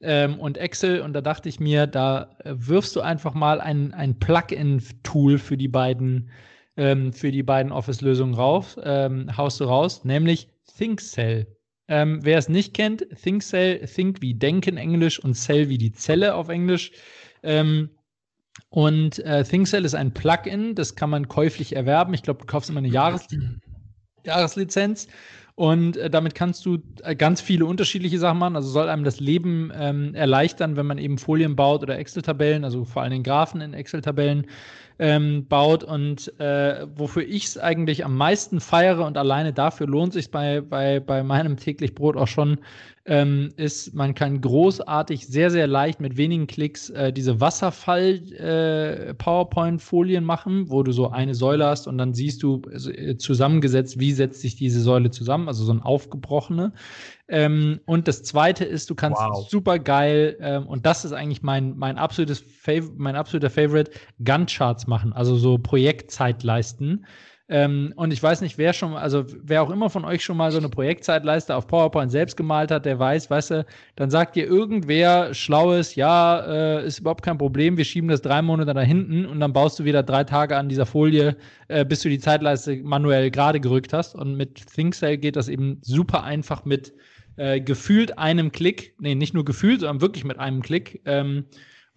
[0.00, 1.00] ähm, und Excel.
[1.00, 5.56] Und da dachte ich mir, da äh, wirfst du einfach mal ein, ein Plugin-Tool für
[5.56, 6.30] die beiden
[6.78, 11.46] ähm, für die beiden Office-Lösungen rauf, ähm, haust du raus, nämlich ThinkCell.
[11.88, 16.34] Ähm, wer es nicht kennt, ThinkCell, Think wie Denken Englisch und Cell wie die Zelle
[16.34, 16.92] auf Englisch.
[17.42, 17.90] Ähm,
[18.70, 22.14] und äh, ThinkCell ist ein Plugin, das kann man käuflich erwerben.
[22.14, 23.26] Ich glaube, du kaufst immer eine Jahres
[24.24, 25.08] Jahreslizenz
[25.58, 28.54] und äh, damit kannst du äh, ganz viele unterschiedliche Sachen machen.
[28.54, 32.84] Also soll einem das Leben ähm, erleichtern, wenn man eben Folien baut oder Excel-Tabellen, also
[32.84, 34.46] vor allen Dingen Graphen in Excel-Tabellen
[35.00, 40.12] ähm, baut und äh, wofür ich es eigentlich am meisten feiere und alleine dafür lohnt
[40.12, 42.58] sich bei, bei, bei meinem täglich Brot auch schon,
[43.08, 50.26] ähm, ist, man kann großartig, sehr, sehr leicht mit wenigen Klicks äh, diese Wasserfall-PowerPoint-Folien äh,
[50.26, 54.42] machen, wo du so eine Säule hast und dann siehst du äh, zusammengesetzt, wie setzt
[54.42, 56.74] sich diese Säule zusammen, also so ein aufgebrochene.
[57.28, 59.48] Ähm, und das zweite ist, du kannst wow.
[59.48, 63.90] super geil, ähm, und das ist eigentlich mein, mein, absolutes Fav mein absoluter Favorite,
[64.22, 67.06] Gun-Charts machen, also so Projektzeitleisten.
[67.50, 70.52] Ähm, und ich weiß nicht, wer schon, also wer auch immer von euch schon mal
[70.52, 74.46] so eine Projektzeitleiste auf PowerPoint selbst gemalt hat, der weiß, weißt du, dann sagt dir
[74.46, 79.24] irgendwer Schlaues, ja, äh, ist überhaupt kein Problem, wir schieben das drei Monate da hinten
[79.24, 81.36] und dann baust du wieder drei Tage an dieser Folie,
[81.68, 84.14] äh, bis du die Zeitleiste manuell gerade gerückt hast.
[84.14, 86.92] Und mit ThinkCell geht das eben super einfach mit
[87.36, 91.00] äh, gefühlt einem Klick, nee, nicht nur gefühlt, sondern wirklich mit einem Klick.
[91.06, 91.46] Ähm,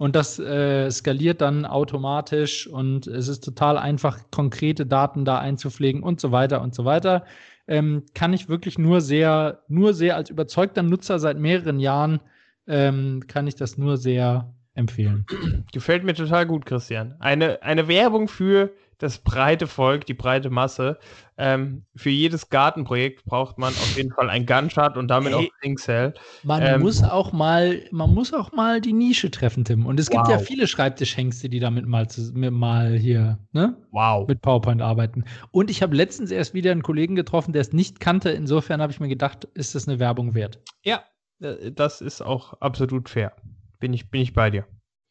[0.02, 6.02] und das äh, skaliert dann automatisch und es ist total einfach, konkrete Daten da einzupflegen
[6.02, 7.24] und so weiter und so weiter.
[7.68, 12.20] Ähm, kann ich wirklich nur sehr, nur sehr als überzeugter Nutzer seit mehreren Jahren,
[12.66, 15.28] ähm, kann ich das nur sehr empfehlen.
[15.72, 17.14] Gefällt mir total gut, Christian.
[17.20, 18.72] Eine, eine Werbung für
[19.02, 21.00] das breite Volk, die breite Masse.
[21.38, 25.62] Ähm, für jedes Gartenprojekt braucht man auf jeden Fall ein Gunshot und damit hey, auch
[25.62, 26.14] Thinkcell.
[26.44, 29.88] Man ähm, muss auch mal, man muss auch mal die Nische treffen, Tim.
[29.88, 30.18] Und es wow.
[30.18, 33.76] gibt ja viele Schreibtischhengste, die damit mal, zu, mal hier, ne?
[33.90, 34.28] Wow.
[34.28, 35.26] Mit PowerPoint arbeiten.
[35.50, 38.30] Und ich habe letztens erst wieder einen Kollegen getroffen, der es nicht kannte.
[38.30, 40.60] Insofern habe ich mir gedacht, ist das eine Werbung wert?
[40.84, 41.04] Ja,
[41.40, 43.34] äh, das ist auch absolut fair.
[43.80, 44.66] Bin ich, bin ich bei dir.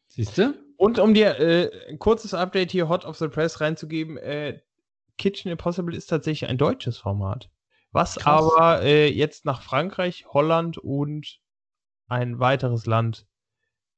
[0.07, 0.53] Siehst du?
[0.81, 4.61] Und um dir äh, ein kurzes Update hier Hot of the Press reinzugeben, äh,
[5.19, 7.51] Kitchen Impossible ist tatsächlich ein deutsches Format.
[7.91, 8.25] Was Krass.
[8.25, 11.37] aber äh, jetzt nach Frankreich, Holland und
[12.07, 13.27] ein weiteres Land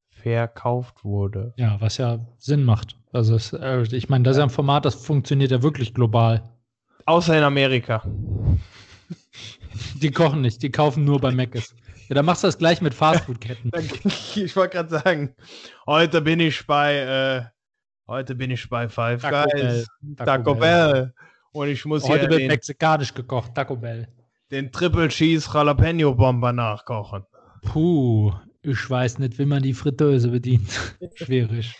[0.09, 1.53] verkauft wurde.
[1.55, 2.97] Ja, was ja Sinn macht.
[3.13, 6.43] Also es, äh, ich meine, das ist ja ein Format, das funktioniert ja wirklich global.
[7.05, 8.03] Außer in Amerika.
[10.01, 11.77] Die kochen nicht, die kaufen nur bei Mc's.
[12.09, 13.71] Ja, dann machst du das gleich mit Fastfood-Ketten.
[14.35, 15.35] ich wollte gerade sagen,
[15.85, 17.43] heute bin ich bei, äh,
[18.07, 19.85] heute bin ich bei Five Taco Guys, Bell.
[20.17, 20.91] Taco, Bell.
[20.91, 21.13] Bell.
[21.53, 24.07] Und ich muss heute wird mexikanisch gekocht, Taco Bell.
[24.51, 27.25] Den Triple Cheese Jalapeno Bomber nachkochen.
[27.63, 30.95] Puh, ich weiß nicht, wie man die Fritteuse bedient.
[31.15, 31.75] Schwierig.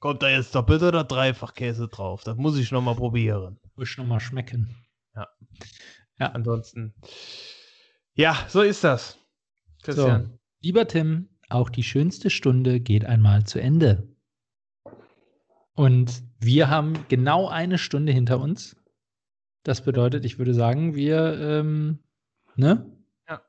[0.00, 2.22] Kommt da jetzt doppelt oder dreifach Käse drauf?
[2.22, 3.58] Das muss ich nochmal probieren.
[3.76, 4.76] Muss ich nochmal schmecken.
[5.14, 5.28] Ja.
[6.18, 6.26] Ja.
[6.32, 6.94] Ansonsten.
[8.14, 9.18] Ja, so ist das.
[9.86, 10.24] Christian.
[10.24, 14.08] So, lieber Tim, auch die schönste Stunde geht einmal zu Ende.
[15.74, 18.76] Und wir haben genau eine Stunde hinter uns.
[19.62, 21.98] Das bedeutet, ich würde sagen, wir, ähm,
[22.56, 22.86] ne?
[23.28, 23.42] Ja.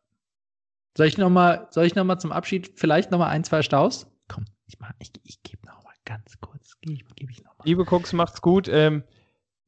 [0.96, 4.08] Soll ich nochmal, soll ich noch mal zum Abschied vielleicht nochmal ein, zwei Staus?
[4.28, 8.42] Komm, ich, ich, ich gebe nochmal ganz kurz, gebe geb ich noch Liebe Cooks, macht's
[8.42, 8.68] gut.
[8.68, 9.04] Ähm,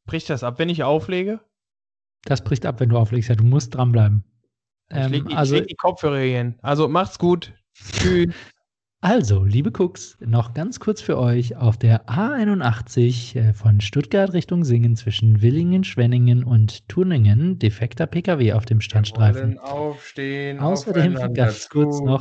[0.06, 1.40] bricht das ab, wenn ich auflege?
[2.24, 3.30] Das bricht ab, wenn du auflegst.
[3.30, 4.24] Ja, du musst dranbleiben.
[4.92, 6.56] Ähm, ich leg, also, leg die Kopfhörer hin.
[6.62, 7.54] Also macht's gut.
[7.74, 8.34] Tschüss.
[9.02, 14.66] Also, liebe Cooks, noch ganz kurz für euch auf der A81 äh, von Stuttgart Richtung
[14.66, 19.58] Singen zwischen Willingen, Schwenningen und Turningen defekter PKW auf dem Standstreifen.
[19.60, 22.20] Aufstehen, Außerdem ganz kurz noch auf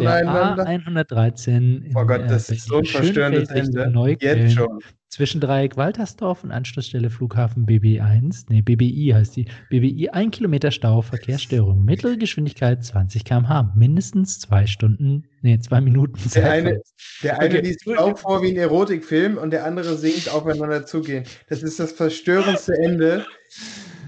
[0.00, 4.16] der A113 oh Gott, das ist so ein verstörendes Ende.
[4.20, 4.80] Jetzt schon.
[5.12, 11.84] Zwischendreieck Waltersdorf und Anschlussstelle Flughafen BBI1, nee, BBI heißt die, BBI 1 Kilometer Stau, Verkehrsstörung,
[11.84, 16.44] mittlere Geschwindigkeit 20 km/h, mindestens zwei Stunden, nee, zwei Minuten Zeit.
[16.44, 16.82] Der eine,
[17.22, 17.66] der eine okay.
[17.66, 21.24] liest Stau vor wie ein Erotikfilm und der andere singt aufeinander zugehen.
[21.50, 23.26] Das ist das verstörendste Ende.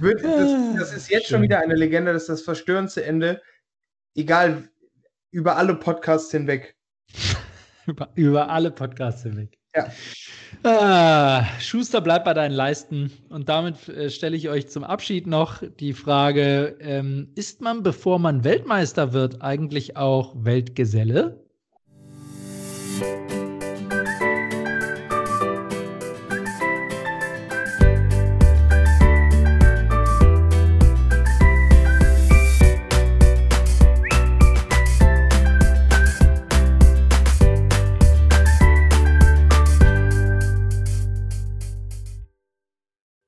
[0.00, 3.42] das, das ist jetzt schon wieder eine Legende, das ist das verstörendste Ende,
[4.14, 4.70] egal,
[5.30, 6.74] über alle Podcasts hinweg.
[7.86, 9.58] über, über alle Podcasts hinweg.
[9.74, 9.90] Ja.
[10.62, 13.12] Ah, Schuster bleibt bei deinen Leisten.
[13.28, 18.18] Und damit äh, stelle ich euch zum Abschied noch die Frage: ähm, Ist man, bevor
[18.18, 21.44] man Weltmeister wird, eigentlich auch Weltgeselle?